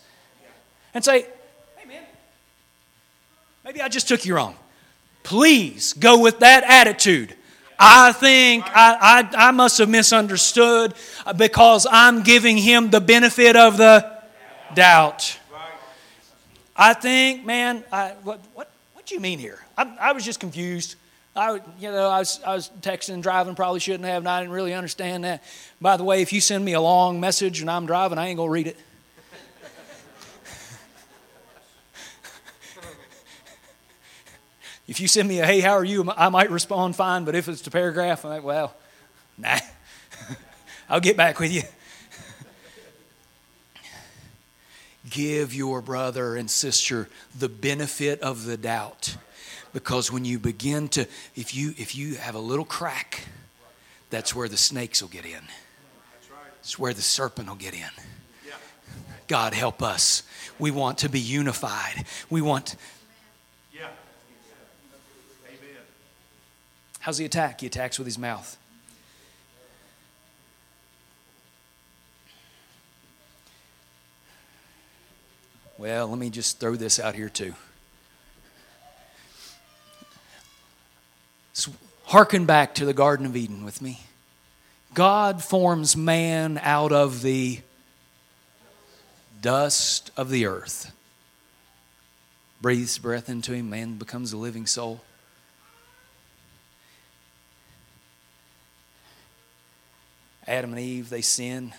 and 0.93 1.03
say, 1.03 1.25
maybe 3.69 3.83
I 3.83 3.87
just 3.87 4.07
took 4.07 4.25
you 4.25 4.35
wrong. 4.35 4.55
Please 5.21 5.93
go 5.93 6.19
with 6.19 6.39
that 6.39 6.63
attitude. 6.63 7.35
I 7.77 8.13
think 8.13 8.65
I, 8.65 9.29
I, 9.35 9.49
I 9.49 9.51
must 9.51 9.77
have 9.77 9.87
misunderstood 9.87 10.95
because 11.37 11.85
I'm 11.87 12.23
giving 12.23 12.57
him 12.57 12.89
the 12.89 12.99
benefit 12.99 13.55
of 13.55 13.77
the 13.77 14.11
doubt. 14.73 15.37
I 16.75 16.95
think, 16.95 17.45
man, 17.45 17.83
I, 17.91 18.15
what, 18.23 18.39
what, 18.55 18.71
what 18.95 19.05
do 19.05 19.13
you 19.13 19.21
mean 19.21 19.37
here? 19.37 19.59
I, 19.77 19.95
I 20.01 20.11
was 20.13 20.25
just 20.25 20.39
confused. 20.39 20.95
I, 21.35 21.61
you 21.79 21.91
know, 21.91 22.09
I 22.09 22.17
was, 22.17 22.39
I 22.43 22.55
was 22.55 22.71
texting 22.81 23.13
and 23.13 23.21
driving, 23.21 23.53
probably 23.53 23.81
shouldn't 23.81 24.05
have, 24.05 24.23
and 24.23 24.27
I 24.27 24.39
didn't 24.39 24.53
really 24.53 24.73
understand 24.73 25.25
that. 25.25 25.43
By 25.79 25.95
the 25.95 26.03
way, 26.03 26.23
if 26.23 26.33
you 26.33 26.41
send 26.41 26.65
me 26.65 26.73
a 26.73 26.81
long 26.81 27.19
message 27.19 27.61
and 27.61 27.69
I'm 27.69 27.85
driving, 27.85 28.17
I 28.17 28.29
ain't 28.29 28.37
going 28.37 28.47
to 28.47 28.51
read 28.51 28.65
it. 28.65 28.77
If 34.89 34.99
you 34.99 35.07
send 35.07 35.29
me 35.29 35.39
a, 35.39 35.45
hey, 35.45 35.61
how 35.61 35.73
are 35.73 35.85
you, 35.85 36.11
I 36.17 36.29
might 36.29 36.51
respond 36.51 36.95
fine, 36.95 37.23
but 37.23 37.35
if 37.35 37.47
it's 37.47 37.65
a 37.65 37.71
paragraph, 37.71 38.25
I'm 38.25 38.31
like, 38.31 38.43
well, 38.43 38.75
nah, 39.37 39.59
I'll 40.89 40.99
get 40.99 41.15
back 41.15 41.39
with 41.39 41.53
you. 41.53 41.61
Give 45.09 45.53
your 45.53 45.81
brother 45.81 46.35
and 46.35 46.49
sister 46.49 47.07
the 47.37 47.49
benefit 47.49 48.21
of 48.21 48.45
the 48.45 48.57
doubt 48.57 49.15
Because 49.71 50.11
when 50.11 50.25
you 50.25 50.39
begin 50.39 50.89
to, 50.89 51.07
if 51.35 51.55
you 51.55 51.73
if 51.77 51.95
you 51.95 52.15
have 52.15 52.35
a 52.35 52.39
little 52.39 52.65
crack, 52.65 53.27
that's 54.09 54.35
where 54.35 54.49
the 54.49 54.57
snakes 54.57 55.01
will 55.01 55.09
get 55.09 55.25
in. 55.25 55.31
That's 55.31 56.31
right. 56.31 56.51
It's 56.59 56.79
where 56.79 56.93
the 56.93 57.01
serpent 57.01 57.47
will 57.47 57.55
get 57.55 57.73
in. 57.73 57.89
God 59.29 59.53
help 59.53 59.83
us. 59.83 60.23
We 60.57 60.71
want 60.71 60.97
to 60.99 61.09
be 61.09 61.19
unified. 61.19 62.05
We 62.31 62.41
want. 62.41 62.75
Yeah. 63.71 63.85
Amen. 65.47 65.59
How's 66.99 67.17
he 67.17 67.25
attack? 67.25 67.61
He 67.61 67.67
attacks 67.67 67.97
with 67.97 68.05
his 68.05 68.17
mouth. 68.17 68.57
Well, 75.77 76.09
let 76.09 76.17
me 76.19 76.29
just 76.29 76.59
throw 76.59 76.75
this 76.75 76.99
out 76.99 77.15
here 77.15 77.29
too. 77.29 77.53
So, 81.53 81.71
hearken 82.03 82.45
back 82.45 82.75
to 82.75 82.85
the 82.85 82.93
Garden 82.93 83.25
of 83.25 83.37
Eden 83.37 83.63
with 83.63 83.81
me. 83.81 84.01
God 84.93 85.41
forms 85.41 85.95
man 85.95 86.59
out 86.61 86.91
of 86.91 87.21
the 87.21 87.61
dust 89.41 90.11
of 90.17 90.29
the 90.29 90.47
earth. 90.47 90.91
Breathes 92.61 92.97
breath 92.97 93.29
into 93.29 93.53
him, 93.53 93.69
man 93.69 93.97
becomes 93.97 94.33
a 94.33 94.37
living 94.37 94.65
soul. 94.65 94.99
Adam 100.49 100.71
and 100.71 100.79
Eve, 100.79 101.11
they 101.11 101.21
sin. 101.21 101.73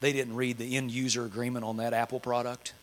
They 0.00 0.12
didn't 0.12 0.36
read 0.36 0.58
the 0.58 0.76
end 0.76 0.90
user 0.90 1.24
agreement 1.24 1.64
on 1.64 1.78
that 1.78 1.94
Apple 1.94 2.20
product. 2.20 2.74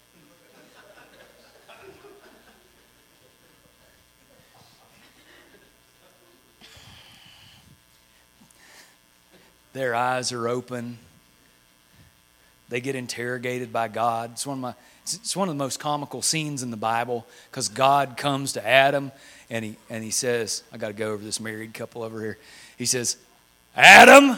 Their 9.74 9.94
eyes 9.94 10.32
are 10.32 10.48
open. 10.48 10.98
They 12.70 12.82
get 12.82 12.96
interrogated 12.96 13.72
by 13.72 13.90
God. 13.90 14.32
It's 14.32 14.48
one 14.48 14.58
of, 14.58 14.62
my, 14.62 14.74
it's 15.04 15.36
one 15.36 15.50
of 15.50 15.54
the 15.54 15.64
most 15.64 15.80
comical 15.80 16.24
scenes 16.24 16.64
in 16.64 16.72
the 16.72 16.78
Bible 16.78 17.28
because 17.52 17.70
God 17.70 18.18
comes 18.18 18.54
to 18.54 18.68
Adam 18.68 19.12
and 19.52 19.64
he, 19.64 19.78
and 19.88 20.04
he 20.04 20.10
says, 20.10 20.64
I 20.74 20.78
got 20.78 20.88
to 20.88 20.94
go 20.94 21.12
over 21.12 21.24
this 21.24 21.40
married 21.40 21.76
couple 21.76 22.02
over 22.02 22.20
here. 22.22 22.40
He 22.76 22.88
says, 22.88 23.18
Adam, 23.76 24.38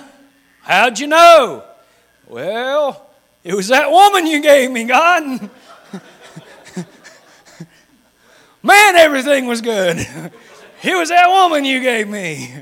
how'd 0.61 0.99
you 0.99 1.07
know? 1.07 1.63
Well, 2.27 3.07
it 3.43 3.53
was 3.53 3.67
that 3.67 3.91
woman 3.91 4.25
you 4.25 4.41
gave 4.41 4.71
me, 4.71 4.85
God. 4.85 5.23
Man, 8.63 8.95
everything 8.95 9.45
was 9.45 9.61
good. 9.61 9.97
It 10.83 10.95
was 10.95 11.09
that 11.09 11.27
woman 11.27 11.63
you 11.65 11.79
gave 11.81 12.07
me. 12.07 12.53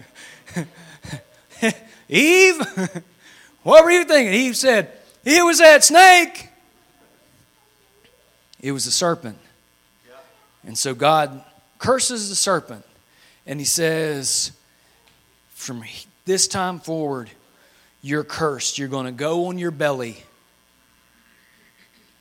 Eve, 2.09 2.61
what 3.63 3.83
were 3.83 3.91
you 3.91 4.03
thinking? 4.03 4.33
Eve 4.33 4.55
said, 4.55 4.91
It 5.23 5.43
was 5.43 5.59
that 5.59 5.83
snake. 5.83 6.49
It 8.61 8.71
was 8.71 8.85
the 8.85 8.91
serpent. 8.91 9.37
And 10.65 10.77
so 10.77 10.93
God 10.93 11.43
curses 11.79 12.29
the 12.29 12.35
serpent 12.35 12.85
and 13.45 13.59
he 13.59 13.65
says, 13.65 14.51
From 15.49 15.83
this 16.25 16.47
time 16.47 16.79
forward, 16.79 17.29
you're 18.01 18.23
cursed. 18.23 18.77
You're 18.77 18.87
going 18.87 19.05
to 19.05 19.11
go 19.11 19.47
on 19.47 19.57
your 19.57 19.71
belly, 19.71 20.23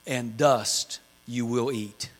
and 0.06 0.36
dust 0.36 1.00
you 1.26 1.46
will 1.46 1.72
eat. 1.72 2.10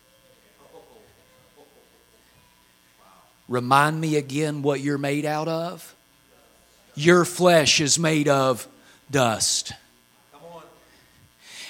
Remind 3.47 4.01
me 4.01 4.17
again 4.17 4.63
what 4.63 4.79
you're 4.79 4.97
made 4.97 5.25
out 5.25 5.47
of. 5.47 5.95
Your 6.95 7.25
flesh 7.25 7.79
is 7.79 7.99
made 7.99 8.27
of 8.27 8.67
dust. 9.11 9.73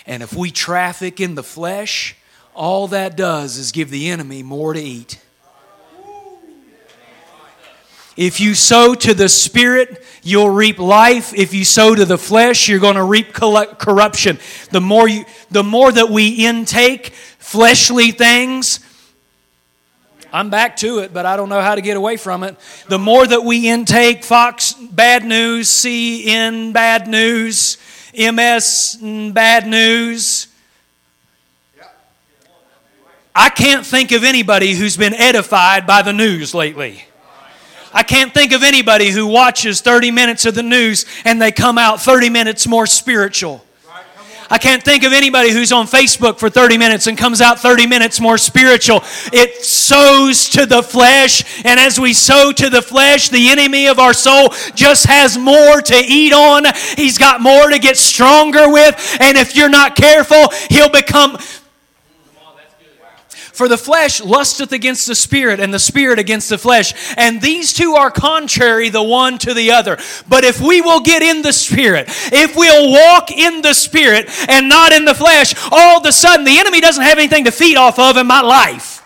And 0.05 0.21
if 0.23 0.33
we 0.33 0.51
traffic 0.51 1.19
in 1.19 1.35
the 1.35 1.43
flesh, 1.43 2.15
all 2.53 2.87
that 2.89 3.17
does 3.17 3.57
is 3.57 3.71
give 3.71 3.89
the 3.89 4.09
enemy 4.09 4.43
more 4.43 4.73
to 4.73 4.79
eat. 4.79 5.19
If 8.17 8.39
you 8.39 8.53
sow 8.53 8.95
to 8.95 9.13
the 9.13 9.27
Spirit, 9.27 10.03
you'll 10.23 10.49
reap 10.49 10.79
life. 10.79 11.33
If 11.33 11.53
you 11.53 11.65
sow 11.65 11.95
to 11.95 12.05
the 12.05 12.17
flesh, 12.17 12.69
you're 12.69 12.79
going 12.79 12.95
to 12.95 13.03
reap 13.03 13.33
corruption. 13.33 14.39
The 14.71 14.81
more, 14.81 15.07
you, 15.07 15.25
the 15.51 15.63
more 15.63 15.91
that 15.91 16.09
we 16.09 16.45
intake 16.45 17.07
fleshly 17.39 18.11
things, 18.11 18.79
I'm 20.31 20.49
back 20.49 20.75
to 20.77 20.99
it, 20.99 21.13
but 21.13 21.25
I 21.25 21.37
don't 21.37 21.47
know 21.47 21.61
how 21.61 21.75
to 21.75 21.81
get 21.81 21.95
away 21.95 22.17
from 22.17 22.43
it. 22.43 22.57
The 22.89 22.99
more 22.99 23.25
that 23.25 23.45
we 23.45 23.69
intake 23.69 24.23
Fox 24.23 24.73
bad 24.73 25.23
news, 25.23 25.69
CN 25.69 26.73
bad 26.73 27.07
news, 27.07 27.77
MS 28.13 28.97
bad 29.33 29.65
news, 29.65 30.47
I 33.33 33.49
can't 33.49 33.85
think 33.85 34.11
of 34.11 34.23
anybody 34.23 34.73
who's 34.73 34.95
been 34.95 35.13
edified 35.13 35.85
by 35.85 36.01
the 36.01 36.13
news 36.13 36.53
lately. 36.53 37.05
I 37.95 38.03
can't 38.03 38.33
think 38.33 38.51
of 38.51 38.61
anybody 38.61 39.09
who 39.09 39.25
watches 39.25 39.79
30 39.79 40.11
minutes 40.11 40.45
of 40.45 40.53
the 40.53 40.63
news 40.63 41.05
and 41.23 41.41
they 41.41 41.53
come 41.53 41.77
out 41.77 42.01
30 42.01 42.29
minutes 42.29 42.67
more 42.67 42.85
spiritual. 42.85 43.63
I 44.49 44.57
can't 44.57 44.83
think 44.83 45.03
of 45.03 45.13
anybody 45.13 45.49
who's 45.51 45.71
on 45.71 45.87
Facebook 45.87 46.37
for 46.37 46.49
30 46.49 46.77
minutes 46.77 47.07
and 47.07 47.17
comes 47.17 47.39
out 47.39 47.57
30 47.59 47.87
minutes 47.87 48.19
more 48.19 48.37
spiritual. 48.37 49.01
It 49.31 49.63
sows 49.63 50.49
to 50.49 50.65
the 50.67 50.83
flesh, 50.83 51.65
and 51.65 51.79
as 51.79 51.99
we 51.99 52.13
sow 52.13 52.51
to 52.51 52.69
the 52.69 52.81
flesh, 52.81 53.29
the 53.29 53.49
enemy 53.49 53.87
of 53.87 53.97
our 53.97 54.13
soul 54.13 54.49
just 54.75 55.07
has 55.07 55.35
more 55.35 55.81
to 55.81 55.95
eat 55.95 56.31
on. 56.31 56.65
He's 56.95 57.17
got 57.17 57.41
more 57.41 57.69
to 57.69 57.79
get 57.79 57.97
stronger 57.97 58.69
with, 58.69 59.17
and 59.19 59.35
if 59.35 59.55
you're 59.55 59.67
not 59.67 59.95
careful, 59.95 60.49
he'll 60.69 60.89
become 60.89 61.39
for 63.55 63.67
the 63.67 63.77
flesh 63.77 64.21
lusteth 64.21 64.71
against 64.71 65.07
the 65.07 65.15
spirit, 65.15 65.59
and 65.59 65.73
the 65.73 65.79
spirit 65.79 66.19
against 66.19 66.49
the 66.49 66.57
flesh. 66.57 66.93
And 67.17 67.41
these 67.41 67.73
two 67.73 67.95
are 67.95 68.11
contrary 68.11 68.89
the 68.89 69.03
one 69.03 69.37
to 69.39 69.53
the 69.53 69.71
other. 69.71 69.97
But 70.27 70.43
if 70.43 70.59
we 70.59 70.81
will 70.81 70.99
get 70.99 71.21
in 71.21 71.41
the 71.41 71.53
spirit, 71.53 72.07
if 72.31 72.55
we'll 72.55 72.91
walk 72.91 73.31
in 73.31 73.61
the 73.61 73.73
spirit 73.73 74.29
and 74.49 74.67
not 74.67 74.91
in 74.91 75.05
the 75.05 75.15
flesh, 75.15 75.53
all 75.71 75.99
of 75.99 76.05
a 76.05 76.11
sudden 76.11 76.45
the 76.45 76.59
enemy 76.59 76.81
doesn't 76.81 77.03
have 77.03 77.17
anything 77.17 77.45
to 77.45 77.51
feed 77.51 77.77
off 77.77 77.97
of 77.97 78.17
in 78.17 78.27
my 78.27 78.41
life. 78.41 79.04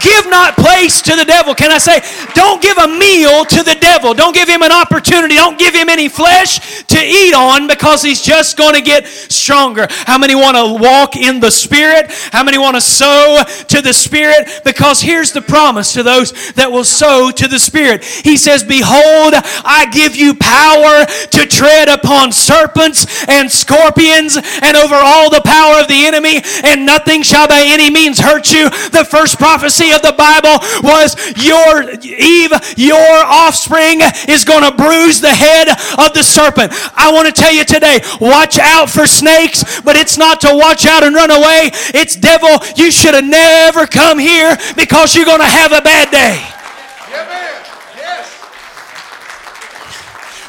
Give 0.00 0.28
not 0.28 0.56
place 0.56 1.00
to 1.02 1.16
the 1.16 1.24
devil. 1.24 1.54
Can 1.54 1.72
I 1.72 1.78
say, 1.78 2.00
don't 2.34 2.60
give 2.60 2.76
a 2.78 2.88
meal 2.88 3.44
to 3.44 3.62
the 3.62 3.76
devil. 3.80 4.14
Don't 4.14 4.34
give 4.34 4.48
him 4.48 4.62
an 4.62 4.72
opportunity. 4.72 5.34
Don't 5.34 5.58
give 5.58 5.74
him 5.74 5.88
any 5.88 6.08
flesh 6.08 6.84
to 6.84 6.98
eat 6.98 7.34
on 7.34 7.66
because 7.66 8.02
he's 8.02 8.22
just 8.22 8.56
going 8.56 8.74
to 8.74 8.82
get 8.82 9.06
stronger. 9.06 9.86
How 9.90 10.18
many 10.18 10.34
want 10.34 10.56
to 10.56 10.82
walk 10.82 11.16
in 11.16 11.40
the 11.40 11.50
Spirit? 11.50 12.10
How 12.32 12.44
many 12.44 12.58
want 12.58 12.76
to 12.76 12.80
sow 12.80 13.42
to 13.68 13.80
the 13.80 13.92
Spirit? 13.92 14.62
Because 14.64 15.00
here's 15.00 15.32
the 15.32 15.42
promise 15.42 15.92
to 15.94 16.02
those 16.02 16.52
that 16.52 16.70
will 16.70 16.84
sow 16.84 17.30
to 17.30 17.48
the 17.48 17.58
Spirit. 17.58 18.04
He 18.04 18.36
says, 18.36 18.62
Behold, 18.64 19.34
I 19.64 19.88
give 19.92 20.14
you 20.14 20.34
power 20.34 21.06
to 21.06 21.46
tread 21.46 21.88
upon 21.88 22.32
serpents 22.32 23.06
and 23.28 23.50
scorpions 23.50 24.36
and 24.36 24.76
over 24.76 24.94
all 24.94 25.30
the 25.30 25.42
power 25.44 25.80
of 25.80 25.88
the 25.88 26.04
enemy, 26.06 26.42
and 26.64 26.84
nothing 26.84 27.22
shall 27.22 27.48
by 27.48 27.62
any 27.64 27.90
means 27.90 28.18
hurt 28.18 28.52
you. 28.52 28.68
The 28.90 29.06
first 29.08 29.38
prophecy 29.38 29.85
of 29.92 30.02
the 30.02 30.14
Bible 30.16 30.58
was 30.82 31.14
your 31.42 31.90
Eve, 32.02 32.52
your 32.76 33.24
offspring 33.24 34.00
is 34.28 34.44
going 34.44 34.62
to 34.62 34.74
bruise 34.76 35.20
the 35.20 35.32
head 35.32 35.68
of 35.98 36.14
the 36.14 36.22
serpent. 36.22 36.72
I 36.94 37.12
want 37.12 37.26
to 37.26 37.32
tell 37.32 37.52
you 37.52 37.64
today, 37.64 38.00
watch 38.20 38.58
out 38.58 38.90
for 38.90 39.06
snakes, 39.06 39.80
but 39.80 39.96
it's 39.96 40.16
not 40.16 40.40
to 40.42 40.50
watch 40.52 40.86
out 40.86 41.02
and 41.02 41.14
run 41.14 41.30
away. 41.30 41.70
It's 41.94 42.16
devil, 42.16 42.58
you 42.76 42.90
should 42.90 43.14
have 43.14 43.24
never 43.24 43.86
come 43.86 44.18
here 44.18 44.56
because 44.76 45.14
you're 45.14 45.24
going 45.24 45.40
to 45.40 45.44
have 45.44 45.72
a 45.72 45.80
bad 45.80 46.10
day. 46.10 46.52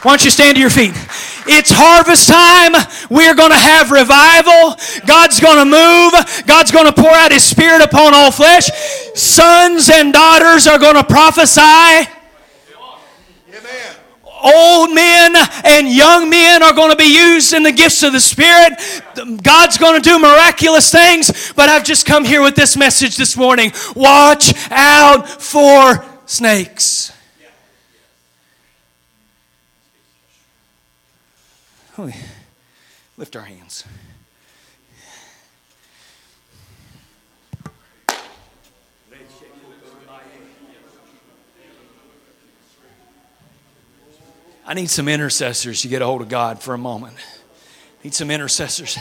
Why 0.04 0.12
don't 0.12 0.24
you 0.24 0.32
stand 0.32 0.56
to 0.56 0.62
your 0.62 0.70
feet? 0.70 0.94
It's 1.48 1.72
harvest 1.72 2.28
time. 2.30 2.74
We're 3.10 3.36
going 3.36 3.52
to 3.52 3.58
have 3.58 3.92
revival. 3.92 4.76
God's 5.06 5.40
going 5.40 5.58
to 5.58 5.66
move. 5.66 6.46
God's 6.46 6.72
going 6.72 6.86
to 6.86 6.94
pour 6.94 7.12
out 7.12 7.32
His 7.32 7.44
Spirit 7.44 7.82
upon 7.82 8.14
all 8.14 8.32
flesh. 8.32 8.70
Sons 9.16 9.90
and 9.90 10.14
daughters 10.14 10.68
are 10.68 10.80
going 10.80 10.96
to 10.96 11.04
prophesy. 11.04 12.10
Old 14.44 14.94
men 14.94 15.36
and 15.64 15.90
young 15.90 16.30
men 16.30 16.62
are 16.62 16.74
going 16.74 16.92
to 16.92 16.96
be 16.96 17.18
used 17.18 17.54
in 17.54 17.64
the 17.64 17.72
gifts 17.72 18.04
of 18.04 18.14
the 18.14 18.20
Spirit. 18.20 18.74
God's 19.42 19.78
going 19.78 20.02
to 20.02 20.10
do 20.10 20.20
miraculous 20.20 20.92
things. 20.92 21.54
But 21.56 21.70
I've 21.70 21.84
just 21.84 22.06
come 22.06 22.24
here 22.24 22.42
with 22.42 22.56
this 22.56 22.78
message 22.78 23.18
this 23.18 23.36
morning. 23.36 23.72
Watch 23.96 24.54
out 24.70 25.28
for 25.28 26.06
snakes. 26.26 27.17
Holy, 31.98 32.14
lift 33.18 33.36
our 33.36 33.42
hands. 33.42 33.84
I 44.64 44.76
need 44.76 44.92
some 44.92 45.08
intercessors 45.08 45.82
to 45.82 45.88
get 45.88 46.04
a 46.04 46.06
hold 46.06 46.22
of 46.22 46.30
God 46.30 46.62
for 46.62 46.76
a 46.76 46.78
moment. 46.78 47.16
Need 48.04 48.14
some 48.14 48.30
intercessors. 48.30 49.00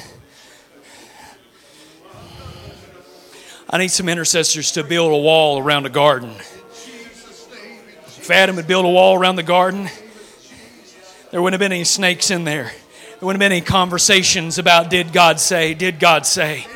I 3.68 3.76
need 3.76 3.90
some 3.90 4.09
intercessors 4.09 4.72
to 4.72 4.82
build 4.82 5.12
a 5.12 5.18
wall 5.18 5.59
around 5.59 5.85
a 5.85 5.90
garden. 5.90 6.30
If 8.06 8.30
Adam 8.30 8.56
had 8.56 8.66
built 8.66 8.87
a 8.87 8.88
wall 8.88 9.18
around 9.18 9.37
the 9.37 9.42
garden, 9.42 9.90
there 11.30 11.42
wouldn't 11.42 11.61
have 11.61 11.68
been 11.68 11.72
any 11.72 11.85
snakes 11.85 12.30
in 12.30 12.44
there. 12.44 12.72
There 13.18 13.24
wouldn't 13.24 13.40
have 13.40 13.48
been 13.48 13.57
any 13.57 13.64
conversations 13.64 14.59
about 14.59 14.90
did 14.90 15.11
God 15.11 15.40
say, 15.40 15.72
did 15.72 15.98
God 15.98 16.26
say. 16.26 16.66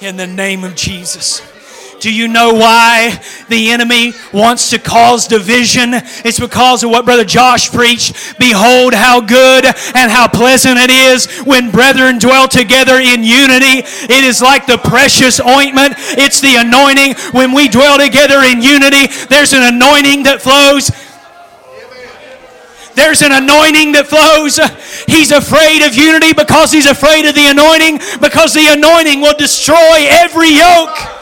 In 0.00 0.16
the 0.16 0.26
name 0.26 0.64
of 0.64 0.74
Jesus. 0.74 1.40
Do 2.00 2.12
you 2.12 2.26
know 2.26 2.52
why 2.54 3.22
the 3.48 3.70
enemy 3.70 4.12
wants 4.32 4.70
to 4.70 4.80
cause 4.80 5.28
division? 5.28 5.90
It's 6.24 6.40
because 6.40 6.82
of 6.82 6.90
what 6.90 7.04
Brother 7.04 7.24
Josh 7.24 7.70
preached. 7.70 8.40
Behold, 8.40 8.92
how 8.92 9.20
good 9.20 9.66
and 9.66 10.10
how 10.10 10.26
pleasant 10.26 10.78
it 10.78 10.90
is 10.90 11.26
when 11.42 11.70
brethren 11.70 12.18
dwell 12.18 12.48
together 12.48 12.96
in 12.96 13.22
unity. 13.22 13.86
It 13.86 14.24
is 14.24 14.42
like 14.42 14.66
the 14.66 14.78
precious 14.78 15.38
ointment, 15.38 15.94
it's 16.18 16.40
the 16.40 16.56
anointing. 16.56 17.14
When 17.30 17.52
we 17.52 17.68
dwell 17.68 17.98
together 17.98 18.40
in 18.42 18.62
unity, 18.62 19.06
there's 19.28 19.52
an 19.52 19.62
anointing 19.62 20.24
that 20.24 20.42
flows. 20.42 20.90
There's 22.98 23.22
an 23.22 23.30
anointing 23.30 23.92
that 23.92 24.10
flows. 24.10 24.58
He's 25.06 25.30
afraid 25.30 25.86
of 25.86 25.94
unity 25.94 26.34
because 26.34 26.72
he's 26.74 26.90
afraid 26.90 27.30
of 27.30 27.38
the 27.38 27.46
anointing, 27.46 28.02
because 28.18 28.52
the 28.54 28.66
anointing 28.74 29.22
will 29.22 29.38
destroy 29.38 30.10
every 30.10 30.50
yoke. 30.50 31.17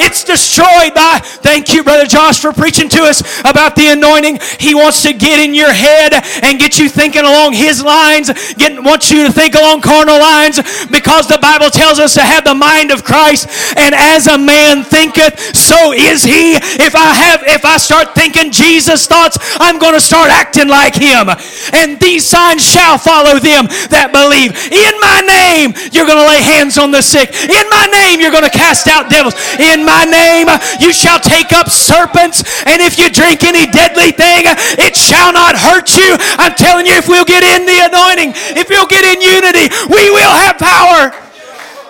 It's 0.00 0.24
destroyed 0.24 0.94
by, 0.94 1.20
thank 1.22 1.74
you, 1.74 1.84
Brother 1.84 2.06
Josh, 2.06 2.40
for 2.40 2.52
preaching 2.52 2.88
to 2.88 3.02
us 3.04 3.20
about 3.40 3.76
the 3.76 3.92
anointing. 3.92 4.40
He 4.58 4.74
wants 4.74 5.02
to 5.02 5.12
get 5.12 5.38
in 5.38 5.54
your 5.54 5.72
head 5.72 6.14
and 6.42 6.58
get 6.58 6.78
you 6.78 6.88
thinking 6.88 7.22
along 7.22 7.52
his 7.52 7.84
lines, 7.84 8.32
get, 8.54 8.82
wants 8.82 9.10
you 9.10 9.26
to 9.26 9.32
think 9.32 9.54
along 9.54 9.82
carnal 9.82 10.18
lines 10.18 10.56
because 10.88 11.28
the 11.28 11.36
Bible 11.36 11.68
tells 11.68 11.98
us 11.98 12.14
to 12.14 12.22
have 12.22 12.44
the 12.44 12.54
mind 12.54 12.90
of 12.90 13.04
Christ. 13.04 13.48
And 13.76 13.94
as 13.94 14.26
a 14.26 14.38
man 14.38 14.84
thinketh, 14.84 15.36
so 15.54 15.92
is 15.92 16.24
he. 16.24 16.56
If 16.80 16.96
I 16.96 17.12
have, 17.12 17.42
if 17.44 17.64
I 17.64 17.76
start 17.76 18.14
thinking 18.14 18.50
Jesus' 18.50 19.06
thoughts, 19.06 19.36
I'm 19.60 19.78
going 19.78 19.94
to 19.94 20.00
start 20.00 20.30
acting 20.30 20.68
like 20.68 20.94
him. 20.94 21.28
And 21.76 22.00
these 22.00 22.24
signs 22.24 22.64
shall 22.64 22.96
follow 22.96 23.38
them 23.38 23.68
that 23.92 24.16
believe. 24.16 24.56
In 24.72 24.94
my 24.96 25.20
name, 25.28 25.76
you're 25.92 26.08
going 26.08 26.24
to 26.24 26.28
lay 26.28 26.40
hands 26.40 26.78
on 26.78 26.90
the 26.90 27.02
sick. 27.02 27.28
In 27.36 27.66
my 27.68 27.86
name, 27.92 28.20
you're 28.20 28.32
going 28.32 28.48
to 28.48 28.56
cast 28.56 28.88
out 28.88 29.10
devils. 29.10 29.36
In 29.60 29.84
my 29.90 30.06
name 30.06 30.46
you 30.78 30.94
shall 30.94 31.18
take 31.18 31.50
up 31.50 31.68
serpents, 31.68 32.46
and 32.62 32.78
if 32.78 32.94
you 32.94 33.10
drink 33.10 33.42
any 33.42 33.66
deadly 33.66 34.14
thing, 34.14 34.46
it 34.78 34.94
shall 34.94 35.32
not 35.34 35.58
hurt 35.58 35.90
you. 35.98 36.14
I'm 36.38 36.54
telling 36.54 36.86
you, 36.86 36.94
if 36.94 37.08
we'll 37.10 37.26
get 37.26 37.42
in 37.42 37.66
the 37.66 37.90
anointing, 37.90 38.30
if 38.54 38.70
we'll 38.70 38.86
get 38.86 39.02
in 39.02 39.18
unity, 39.18 39.66
we 39.90 40.10
will 40.14 40.30
have 40.30 40.58
power. 40.62 41.10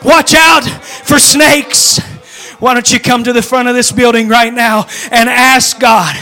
Watch 0.02 0.32
out 0.32 0.64
for 1.04 1.18
snakes. 1.18 2.00
Why 2.58 2.74
don't 2.74 2.90
you 2.90 3.00
come 3.00 3.24
to 3.24 3.32
the 3.32 3.42
front 3.42 3.68
of 3.68 3.74
this 3.74 3.92
building 3.92 4.28
right 4.28 4.52
now 4.52 4.86
and 5.10 5.28
ask 5.28 5.78
God? 5.78 6.16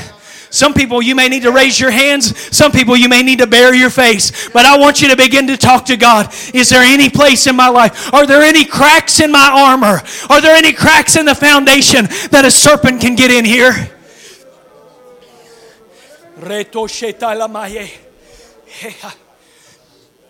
Some 0.51 0.75
people 0.75 1.03
you 1.03 1.15
may 1.15 1.29
need 1.29 1.43
to 1.43 1.53
raise 1.53 1.79
your 1.79 1.91
hands. 1.91 2.39
Some 2.57 2.73
people 2.73 2.97
you 2.97 3.09
may 3.09 3.23
need 3.23 3.39
to 3.41 3.47
bare 3.47 3.75
your 3.75 3.91
face. 3.91 4.49
But 4.49 4.65
I 4.65 4.79
want 4.79 5.03
you 5.03 5.09
to 5.09 5.17
begin 5.17 5.47
to 5.49 5.57
talk 5.57 5.85
to 5.87 5.97
God. 5.97 6.33
Is 6.55 6.69
there 6.69 6.83
any 6.83 7.11
place 7.11 7.47
in 7.47 7.57
my 7.57 7.69
life? 7.69 8.13
Are 8.15 8.27
there 8.27 8.43
any 8.43 8.65
cracks 8.65 9.21
in 9.21 9.31
my 9.31 9.51
armor? 9.53 10.03
Are 10.31 10.41
there 10.41 10.57
any 10.57 10.73
cracks 10.73 11.17
in 11.17 11.27
the 11.27 11.35
foundation 11.35 12.07
that 12.31 12.45
a 12.45 12.51
serpent 12.51 13.01
can 13.01 13.15
get 13.15 13.31
in 13.31 13.45
here? 13.45 13.91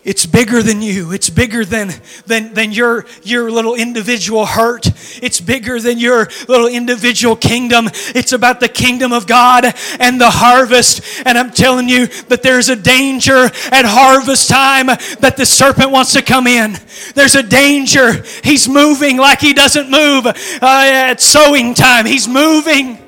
It's 0.05 0.27
bigger 0.27 0.63
than 0.63 0.81
you. 0.81 1.13
It's 1.13 1.29
bigger 1.29 1.65
than, 1.65 1.93
than, 2.25 2.55
than 2.55 2.73
your, 2.73 3.05
your 3.25 3.51
little 3.51 3.75
individual 3.75 4.47
hurt. 4.47 4.87
It's 5.23 5.41
bigger 5.41 5.81
than 5.81 5.99
your 5.99 6.29
little 6.47 6.69
individual 6.69 7.35
kingdom. 7.35 7.89
It's 8.15 8.33
about 8.33 8.61
the 8.61 8.69
kingdom 8.69 9.13
of 9.13 9.27
God 9.27 9.65
and 9.99 10.21
the 10.21 10.31
harvest. 10.31 11.03
And 11.27 11.37
I'm 11.37 11.51
telling 11.51 11.89
you 11.89 12.07
that 12.29 12.43
there's 12.43 12.69
a 12.69 12.77
danger 12.77 13.47
at 13.73 13.85
harvest 13.85 14.49
time 14.49 14.87
that 14.87 15.35
the 15.37 15.45
serpent 15.45 15.91
wants 15.91 16.13
to 16.13 16.23
come 16.23 16.47
in. 16.47 16.77
There's 17.15 17.35
a 17.35 17.43
danger. 17.43 18.23
He's 18.45 18.69
moving 18.69 19.17
like 19.17 19.41
he 19.41 19.53
doesn't 19.53 19.91
move 19.91 20.27
uh, 20.27 20.33
at 20.63 21.21
sowing 21.21 21.75
time. 21.75 22.07
He's 22.07 22.29
moving. 22.29 23.08